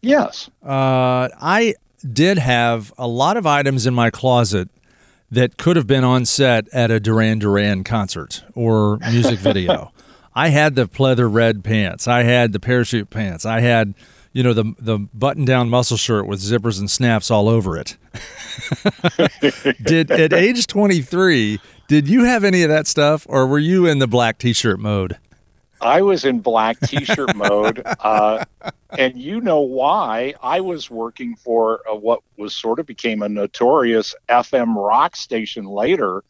Yes. 0.00 0.48
Uh, 0.62 1.28
I 1.40 1.74
did 2.10 2.38
have 2.38 2.92
a 2.96 3.08
lot 3.08 3.36
of 3.36 3.46
items 3.46 3.86
in 3.86 3.94
my 3.94 4.10
closet 4.10 4.68
that 5.30 5.56
could 5.56 5.76
have 5.76 5.86
been 5.86 6.04
on 6.04 6.24
set 6.24 6.68
at 6.72 6.90
a 6.90 7.00
Duran 7.00 7.38
Duran 7.38 7.84
concert 7.84 8.44
or 8.54 8.98
music 8.98 9.38
video. 9.38 9.92
I 10.34 10.48
had 10.48 10.74
the 10.76 10.86
pleather 10.86 11.32
red 11.32 11.64
pants. 11.64 12.06
I 12.06 12.22
had 12.22 12.52
the 12.52 12.60
parachute 12.60 13.10
pants. 13.10 13.44
I 13.44 13.60
had, 13.60 13.94
you 14.32 14.42
know, 14.42 14.52
the 14.52 14.72
the 14.78 14.98
button 15.12 15.44
down 15.44 15.68
muscle 15.68 15.96
shirt 15.96 16.26
with 16.26 16.40
zippers 16.40 16.78
and 16.78 16.88
snaps 16.90 17.30
all 17.30 17.48
over 17.48 17.76
it. 17.76 17.96
did 19.82 20.10
at 20.10 20.32
age 20.32 20.66
23, 20.66 21.60
did 21.88 22.08
you 22.08 22.24
have 22.24 22.44
any 22.44 22.62
of 22.62 22.68
that 22.68 22.86
stuff 22.86 23.26
or 23.28 23.46
were 23.46 23.58
you 23.58 23.86
in 23.86 23.98
the 23.98 24.06
black 24.06 24.38
t-shirt 24.38 24.78
mode? 24.78 25.18
I 25.80 26.02
was 26.02 26.24
in 26.24 26.40
black 26.40 26.78
t-shirt 26.80 27.34
mode, 27.36 27.82
uh, 28.00 28.44
and 28.96 29.16
you 29.16 29.40
know 29.40 29.60
why? 29.60 30.34
I 30.42 30.60
was 30.60 30.90
working 30.90 31.36
for 31.36 31.80
a, 31.88 31.94
what 31.94 32.22
was 32.36 32.54
sort 32.54 32.78
of 32.78 32.86
became 32.86 33.22
a 33.22 33.28
notorious 33.28 34.14
FM 34.28 34.74
rock 34.74 35.16
station 35.16 35.64
later, 35.64 36.24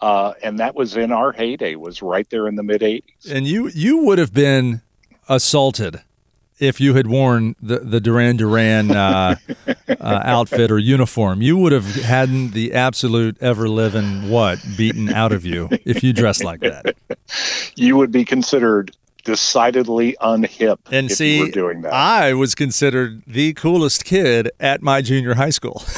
uh, 0.00 0.34
and 0.42 0.58
that 0.58 0.74
was 0.74 0.96
in 0.96 1.12
our 1.12 1.32
heyday. 1.32 1.76
Was 1.76 2.02
right 2.02 2.28
there 2.30 2.48
in 2.48 2.56
the 2.56 2.62
mid 2.62 2.80
'80s. 2.80 3.30
And 3.30 3.46
you 3.46 3.68
you 3.68 3.98
would 4.04 4.18
have 4.18 4.32
been 4.32 4.82
assaulted 5.28 6.02
if 6.58 6.80
you 6.80 6.94
had 6.94 7.06
worn 7.06 7.54
the, 7.60 7.80
the 7.80 8.00
Duran 8.00 8.36
Duran 8.36 8.90
uh, 8.90 9.36
uh, 9.88 9.94
outfit 10.00 10.70
or 10.70 10.78
uniform. 10.78 11.42
You 11.42 11.56
would 11.58 11.72
have 11.72 11.94
had 11.96 12.52
the 12.52 12.72
absolute 12.72 13.36
ever 13.40 13.68
living 13.68 14.30
what 14.30 14.58
beaten 14.76 15.08
out 15.08 15.32
of 15.32 15.44
you 15.44 15.68
if 15.84 16.02
you 16.02 16.12
dressed 16.12 16.44
like 16.44 16.60
that. 16.60 16.96
You 17.74 17.96
would 17.96 18.10
be 18.10 18.24
considered 18.24 18.92
decidedly 19.24 20.16
unhip 20.22 20.78
and 20.92 21.10
if 21.10 21.16
see, 21.16 21.38
you 21.38 21.46
were 21.46 21.50
doing 21.50 21.82
that. 21.82 21.92
I 21.92 22.32
was 22.32 22.54
considered 22.54 23.22
the 23.26 23.54
coolest 23.54 24.04
kid 24.04 24.50
at 24.60 24.82
my 24.82 25.02
junior 25.02 25.34
high 25.34 25.50
school. 25.50 25.82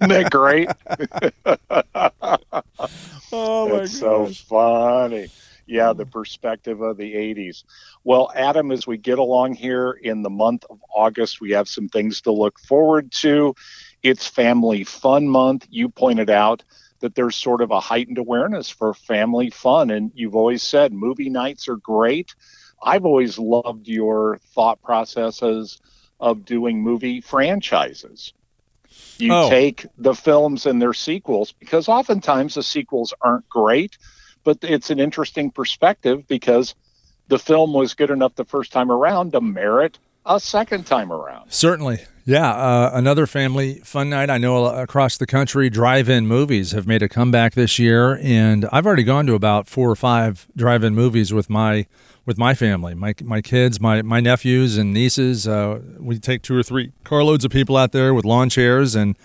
Isn't 0.00 0.10
that 0.10 0.30
great? 0.30 0.68
oh 3.32 3.68
my 3.68 3.78
That's 3.78 3.98
so 3.98 4.26
funny. 4.26 5.28
Yeah, 5.68 5.92
the 5.92 6.06
perspective 6.06 6.80
of 6.80 6.96
the 6.96 7.14
80s. 7.14 7.64
Well, 8.02 8.32
Adam, 8.34 8.72
as 8.72 8.86
we 8.86 8.96
get 8.96 9.18
along 9.18 9.54
here 9.54 9.90
in 9.90 10.22
the 10.22 10.30
month 10.30 10.64
of 10.70 10.80
August, 10.94 11.42
we 11.42 11.50
have 11.52 11.68
some 11.68 11.88
things 11.90 12.22
to 12.22 12.32
look 12.32 12.58
forward 12.58 13.12
to. 13.20 13.54
It's 14.02 14.26
Family 14.26 14.84
Fun 14.84 15.28
Month. 15.28 15.66
You 15.70 15.90
pointed 15.90 16.30
out 16.30 16.64
that 17.00 17.14
there's 17.14 17.36
sort 17.36 17.60
of 17.60 17.70
a 17.70 17.80
heightened 17.80 18.16
awareness 18.16 18.70
for 18.70 18.94
family 18.94 19.50
fun. 19.50 19.90
And 19.90 20.10
you've 20.14 20.34
always 20.34 20.62
said 20.62 20.92
movie 20.92 21.28
nights 21.28 21.68
are 21.68 21.76
great. 21.76 22.34
I've 22.82 23.04
always 23.04 23.38
loved 23.38 23.88
your 23.88 24.38
thought 24.54 24.80
processes 24.80 25.80
of 26.18 26.46
doing 26.46 26.82
movie 26.82 27.20
franchises. 27.20 28.32
You 29.18 29.34
Oh. 29.34 29.50
take 29.50 29.84
the 29.98 30.14
films 30.14 30.64
and 30.64 30.80
their 30.80 30.94
sequels 30.94 31.52
because 31.52 31.88
oftentimes 31.88 32.54
the 32.54 32.62
sequels 32.62 33.12
aren't 33.20 33.48
great, 33.48 33.98
but 34.44 34.58
it's 34.62 34.90
an 34.90 35.00
interesting 35.00 35.50
perspective 35.50 36.26
because 36.28 36.74
the 37.28 37.38
film 37.38 37.72
was 37.72 37.94
good 37.94 38.10
enough 38.10 38.34
the 38.34 38.44
first 38.44 38.72
time 38.72 38.90
around 38.90 39.32
to 39.32 39.40
merit 39.40 39.98
a 40.26 40.38
second 40.38 40.86
time 40.86 41.12
around. 41.12 41.50
Certainly. 41.50 42.04
Yeah, 42.24 42.50
uh, 42.50 42.90
another 42.92 43.26
family 43.26 43.80
fun 43.84 44.10
night. 44.10 44.28
I 44.28 44.36
know 44.36 44.66
across 44.66 45.16
the 45.16 45.26
country, 45.26 45.70
drive-in 45.70 46.26
movies 46.26 46.72
have 46.72 46.86
made 46.86 47.02
a 47.02 47.08
comeback 47.08 47.54
this 47.54 47.78
year, 47.78 48.18
and 48.22 48.68
I've 48.70 48.84
already 48.84 49.02
gone 49.02 49.26
to 49.28 49.34
about 49.34 49.66
four 49.66 49.90
or 49.90 49.96
five 49.96 50.46
drive-in 50.54 50.94
movies 50.94 51.32
with 51.32 51.48
my 51.48 51.86
with 52.26 52.36
my 52.36 52.52
family, 52.52 52.94
my 52.94 53.14
my 53.22 53.40
kids, 53.40 53.80
my 53.80 54.02
my 54.02 54.20
nephews 54.20 54.76
and 54.76 54.92
nieces. 54.92 55.48
Uh, 55.48 55.80
we 55.98 56.18
take 56.18 56.42
two 56.42 56.54
or 56.54 56.62
three 56.62 56.92
carloads 57.02 57.46
of 57.46 57.50
people 57.50 57.78
out 57.78 57.92
there 57.92 58.12
with 58.12 58.26
lawn 58.26 58.50
chairs, 58.50 58.94
and 58.94 59.16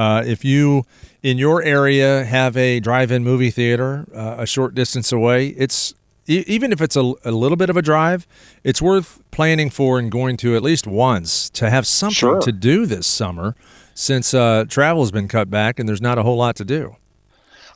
uh, 0.00 0.22
if 0.24 0.44
you 0.44 0.84
in 1.22 1.36
your 1.36 1.62
area 1.62 2.24
have 2.24 2.56
a 2.56 2.80
drive-in 2.80 3.22
movie 3.22 3.50
theater 3.50 4.06
uh, 4.14 4.36
a 4.38 4.46
short 4.46 4.74
distance 4.74 5.12
away, 5.12 5.48
it's 5.48 5.94
even 6.26 6.72
if 6.72 6.80
it's 6.80 6.96
a, 6.96 7.12
a 7.24 7.32
little 7.32 7.56
bit 7.56 7.68
of 7.70 7.76
a 7.76 7.82
drive, 7.82 8.26
it's 8.64 8.80
worth 8.80 9.20
planning 9.30 9.68
for 9.68 9.98
and 9.98 10.10
going 10.10 10.36
to 10.38 10.56
at 10.56 10.62
least 10.62 10.86
once 10.86 11.50
to 11.50 11.68
have 11.68 11.86
something 11.86 12.14
Sure. 12.14 12.40
to 12.40 12.52
do 12.52 12.86
this 12.86 13.06
summer 13.06 13.56
since 13.94 14.32
uh, 14.32 14.64
travel 14.68 15.02
has 15.02 15.10
been 15.10 15.28
cut 15.28 15.50
back 15.50 15.78
and 15.78 15.88
there's 15.88 16.00
not 16.00 16.16
a 16.18 16.22
whole 16.22 16.36
lot 16.36 16.56
to 16.56 16.64
do. 16.64 16.96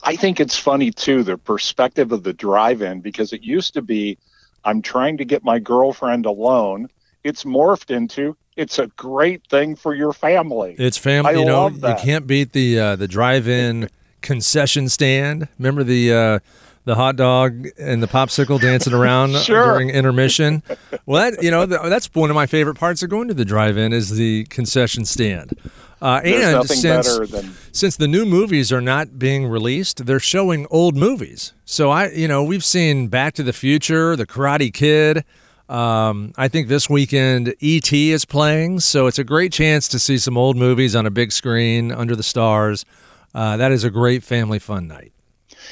I 0.03 0.15
think 0.15 0.39
it's 0.39 0.57
funny 0.57 0.89
too, 0.91 1.21
the 1.21 1.37
perspective 1.37 2.11
of 2.11 2.23
the 2.23 2.33
drive 2.33 2.81
in, 2.81 3.01
because 3.01 3.33
it 3.33 3.43
used 3.43 3.73
to 3.75 3.81
be 3.81 4.17
I'm 4.63 4.81
trying 4.81 5.17
to 5.17 5.25
get 5.25 5.43
my 5.43 5.59
girlfriend 5.59 6.25
alone. 6.25 6.89
It's 7.25 7.43
morphed 7.43 7.89
into 7.89 8.37
it's 8.55 8.79
a 8.79 8.87
great 8.95 9.41
thing 9.49 9.75
for 9.75 9.93
your 9.93 10.13
family. 10.13 10.75
It's 10.77 10.97
family, 10.97 11.35
I 11.35 11.39
you 11.39 11.45
know, 11.45 11.69
you 11.69 11.95
can't 11.99 12.25
beat 12.27 12.53
the 12.53 12.79
uh, 12.79 12.95
the 12.95 13.07
drive-in 13.07 13.89
concession 14.21 14.87
stand. 14.89 15.47
Remember 15.59 15.83
the 15.83 16.13
uh, 16.13 16.39
the 16.85 16.95
hot 16.95 17.15
dog 17.15 17.67
and 17.79 18.01
the 18.01 18.07
popsicle 18.07 18.61
dancing 18.61 18.93
around 18.93 19.35
Sure. 19.43 19.73
during 19.73 19.89
intermission? 19.89 20.61
Well, 21.05 21.31
that, 21.31 21.43
you 21.43 21.49
know, 21.49 21.65
th- 21.65 21.81
that's 21.85 22.13
one 22.13 22.29
of 22.29 22.35
my 22.35 22.45
favorite 22.45 22.75
parts 22.75 23.01
of 23.01 23.09
going 23.09 23.27
to 23.27 23.33
the 23.33 23.43
drive-in 23.43 23.91
is 23.91 24.11
the 24.11 24.45
concession 24.45 25.03
stand. 25.03 25.59
Uh, 26.01 26.21
and 26.23 26.67
since 26.69 27.17
than 27.29 27.55
since 27.71 27.95
the 27.97 28.07
new 28.07 28.25
movies 28.25 28.71
are 28.71 28.81
not 28.81 29.17
being 29.17 29.47
released, 29.47 30.05
they're 30.05 30.19
showing 30.19 30.67
old 30.69 30.95
movies. 30.95 31.53
So 31.65 31.89
I, 31.89 32.09
you 32.11 32.27
know, 32.27 32.43
we've 32.43 32.63
seen 32.65 33.07
Back 33.07 33.33
to 33.35 33.43
the 33.43 33.53
Future, 33.53 34.15
The 34.15 34.27
Karate 34.27 34.71
Kid. 34.71 35.25
Um, 35.67 36.33
I 36.37 36.47
think 36.47 36.67
this 36.67 36.89
weekend 36.89 37.55
E.T. 37.59 38.11
is 38.11 38.25
playing, 38.25 38.81
so 38.81 39.07
it's 39.07 39.17
a 39.17 39.23
great 39.23 39.51
chance 39.51 39.87
to 39.89 39.99
see 39.99 40.17
some 40.17 40.37
old 40.37 40.57
movies 40.57 40.95
on 40.95 41.05
a 41.05 41.11
big 41.11 41.31
screen 41.31 41.91
under 41.91 42.15
the 42.15 42.23
stars. 42.23 42.85
Uh, 43.33 43.57
that 43.57 43.71
is 43.71 43.83
a 43.83 43.89
great 43.89 44.23
family 44.23 44.59
fun 44.59 44.87
night. 44.87 45.11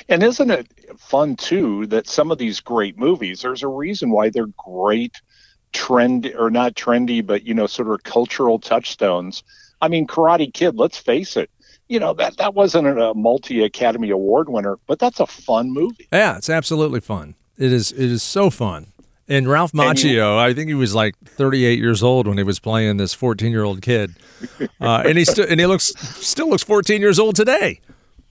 And 0.10 0.24
isn't 0.24 0.50
it 0.50 0.68
fun 0.98 1.36
too 1.36 1.86
that 1.88 2.08
some 2.08 2.32
of 2.32 2.38
these 2.38 2.60
great 2.60 2.98
movies, 2.98 3.42
there's 3.42 3.64
a 3.64 3.68
reason 3.68 4.10
why 4.10 4.30
they're 4.30 4.48
great 4.58 5.22
trend 5.72 6.34
or 6.38 6.50
not 6.50 6.76
trendy, 6.76 7.26
but 7.26 7.44
you 7.44 7.54
know, 7.54 7.68
sort 7.68 7.90
of 7.90 8.04
cultural 8.04 8.60
touchstones. 8.60 9.44
I 9.82 9.88
mean, 9.88 10.08
Karate 10.08 10.54
Kid, 10.54 10.76
let's 10.76 10.98
face 10.98 11.38
it, 11.38 11.50
you 11.88 12.00
know, 12.00 12.14
that 12.14 12.38
that 12.38 12.54
wasn't 12.54 12.88
a 12.88 13.14
multi 13.14 13.64
Academy 13.64 14.10
Award 14.10 14.50
winner, 14.50 14.78
but 14.88 15.00
that's 15.00 15.20
a 15.20 15.28
fun 15.28 15.72
movie. 15.72 16.08
Yeah, 16.12 16.38
it's 16.38 16.50
absolutely 16.50 17.02
fun. 17.02 17.36
It 17.58 17.72
is. 17.72 17.92
It 17.92 18.10
is 18.12 18.24
so 18.24 18.50
fun. 18.50 18.88
And 19.28 19.48
Ralph 19.48 19.72
Macchio, 19.72 20.38
I 20.38 20.54
think 20.54 20.68
he 20.68 20.74
was 20.74 20.94
like 20.94 21.16
38 21.26 21.80
years 21.80 22.04
old 22.04 22.28
when 22.28 22.38
he 22.38 22.44
was 22.44 22.60
playing 22.60 22.98
this 22.98 23.14
14 23.14 23.52
year 23.52 23.64
old 23.64 23.82
kid, 23.82 24.16
uh, 24.82 25.04
and 25.06 25.18
he 25.18 25.24
still 25.24 25.46
and 25.50 25.60
he 25.60 25.66
looks 25.66 25.94
still 26.26 26.50
looks 26.50 26.64
14 26.64 27.00
years 27.00 27.20
old 27.20 27.36
today. 27.36 27.80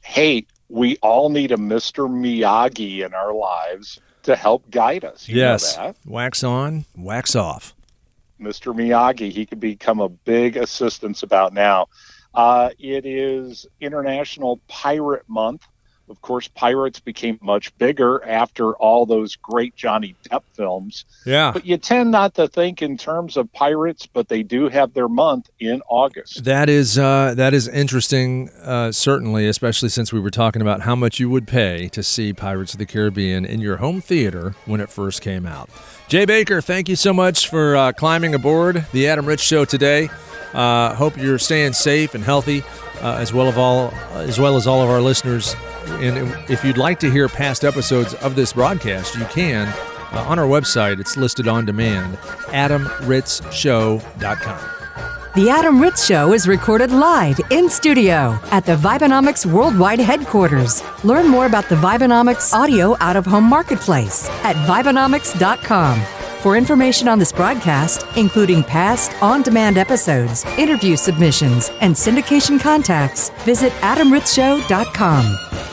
Hey, 0.02 0.46
we 0.68 0.96
all 0.98 1.30
need 1.30 1.52
a 1.52 1.56
Mr. 1.56 2.08
Miyagi 2.08 3.04
in 3.04 3.14
our 3.14 3.32
lives 3.32 4.00
to 4.24 4.36
help 4.36 4.68
guide 4.70 5.04
us. 5.04 5.28
You 5.28 5.36
know 5.36 5.40
yes, 5.52 5.76
that. 5.76 5.96
wax 6.04 6.44
on, 6.44 6.84
wax 6.96 7.34
off. 7.34 7.74
Mr. 8.40 8.74
Miyagi, 8.74 9.30
he 9.30 9.46
could 9.46 9.60
become 9.60 10.00
a 10.00 10.08
big 10.08 10.56
assistance 10.56 11.22
about 11.22 11.52
now. 11.52 11.86
Uh, 12.34 12.70
it 12.78 13.06
is 13.06 13.66
International 13.80 14.60
Pirate 14.68 15.24
Month. 15.28 15.66
Of 16.12 16.20
course, 16.20 16.46
pirates 16.46 17.00
became 17.00 17.38
much 17.40 17.74
bigger 17.78 18.22
after 18.26 18.74
all 18.74 19.06
those 19.06 19.34
great 19.34 19.74
Johnny 19.74 20.14
Depp 20.28 20.42
films. 20.52 21.06
Yeah, 21.24 21.52
But 21.52 21.64
you 21.64 21.78
tend 21.78 22.10
not 22.10 22.34
to 22.34 22.46
think 22.48 22.82
in 22.82 22.98
terms 22.98 23.38
of 23.38 23.50
pirates, 23.54 24.06
but 24.06 24.28
they 24.28 24.42
do 24.42 24.68
have 24.68 24.92
their 24.92 25.08
month 25.08 25.48
in 25.58 25.80
August. 25.88 26.44
that 26.44 26.68
is 26.68 26.98
uh, 26.98 27.32
that 27.34 27.54
is 27.54 27.66
interesting. 27.66 28.50
Uh, 28.62 28.92
certainly, 28.92 29.48
especially 29.48 29.88
since 29.88 30.12
we 30.12 30.20
were 30.20 30.30
talking 30.30 30.60
about 30.60 30.82
how 30.82 30.94
much 30.94 31.18
you 31.18 31.30
would 31.30 31.48
pay 31.48 31.88
to 31.88 32.02
see 32.02 32.34
Pirates 32.34 32.74
of 32.74 32.78
the 32.78 32.84
Caribbean 32.86 33.46
in 33.46 33.62
your 33.62 33.78
home 33.78 34.02
theater 34.02 34.54
when 34.66 34.82
it 34.82 34.90
first 34.90 35.22
came 35.22 35.46
out. 35.46 35.70
Jay 36.08 36.26
Baker, 36.26 36.60
thank 36.60 36.90
you 36.90 36.96
so 36.96 37.14
much 37.14 37.48
for 37.48 37.74
uh, 37.74 37.92
climbing 37.92 38.34
aboard 38.34 38.84
the 38.92 39.08
Adam 39.08 39.24
Ritz 39.24 39.42
Show 39.42 39.64
today. 39.64 40.10
Uh, 40.52 40.94
hope 40.94 41.16
you're 41.16 41.38
staying 41.38 41.72
safe 41.72 42.14
and 42.14 42.22
healthy, 42.22 42.62
uh, 43.02 43.16
as 43.18 43.32
well 43.32 43.48
of 43.48 43.56
all 43.58 43.90
as 44.14 44.38
well 44.38 44.56
as 44.56 44.66
all 44.66 44.82
of 44.82 44.90
our 44.90 45.00
listeners. 45.00 45.56
And 45.86 46.18
if 46.50 46.62
you'd 46.64 46.78
like 46.78 46.98
to 47.00 47.10
hear 47.10 47.28
past 47.28 47.64
episodes 47.64 48.14
of 48.14 48.36
this 48.36 48.52
broadcast, 48.52 49.16
you 49.16 49.24
can 49.26 49.68
uh, 50.12 50.24
on 50.28 50.38
our 50.38 50.46
website. 50.46 51.00
It's 51.00 51.16
listed 51.16 51.48
on 51.48 51.64
demand, 51.66 52.16
adamritzshow.com. 52.52 54.68
The 55.34 55.48
Adam 55.48 55.80
Ritz 55.80 56.04
Show 56.04 56.34
is 56.34 56.46
recorded 56.46 56.90
live 56.90 57.40
in 57.50 57.70
studio 57.70 58.38
at 58.50 58.66
the 58.66 58.76
Vibenomics 58.76 59.50
Worldwide 59.50 59.98
headquarters. 59.98 60.82
Learn 61.04 61.26
more 61.26 61.46
about 61.46 61.70
the 61.70 61.76
Vibenomics 61.76 62.52
Audio 62.52 62.98
Out 63.00 63.16
of 63.16 63.24
Home 63.24 63.44
Marketplace 63.44 64.28
at 64.44 64.56
Vibenomics.com. 64.66 66.21
For 66.42 66.56
information 66.56 67.06
on 67.06 67.20
this 67.20 67.30
broadcast, 67.30 68.04
including 68.16 68.64
past 68.64 69.12
on 69.22 69.42
demand 69.42 69.78
episodes, 69.78 70.44
interview 70.58 70.96
submissions, 70.96 71.70
and 71.80 71.94
syndication 71.94 72.58
contacts, 72.60 73.30
visit 73.44 73.72
AdamRitzShow.com. 73.74 75.71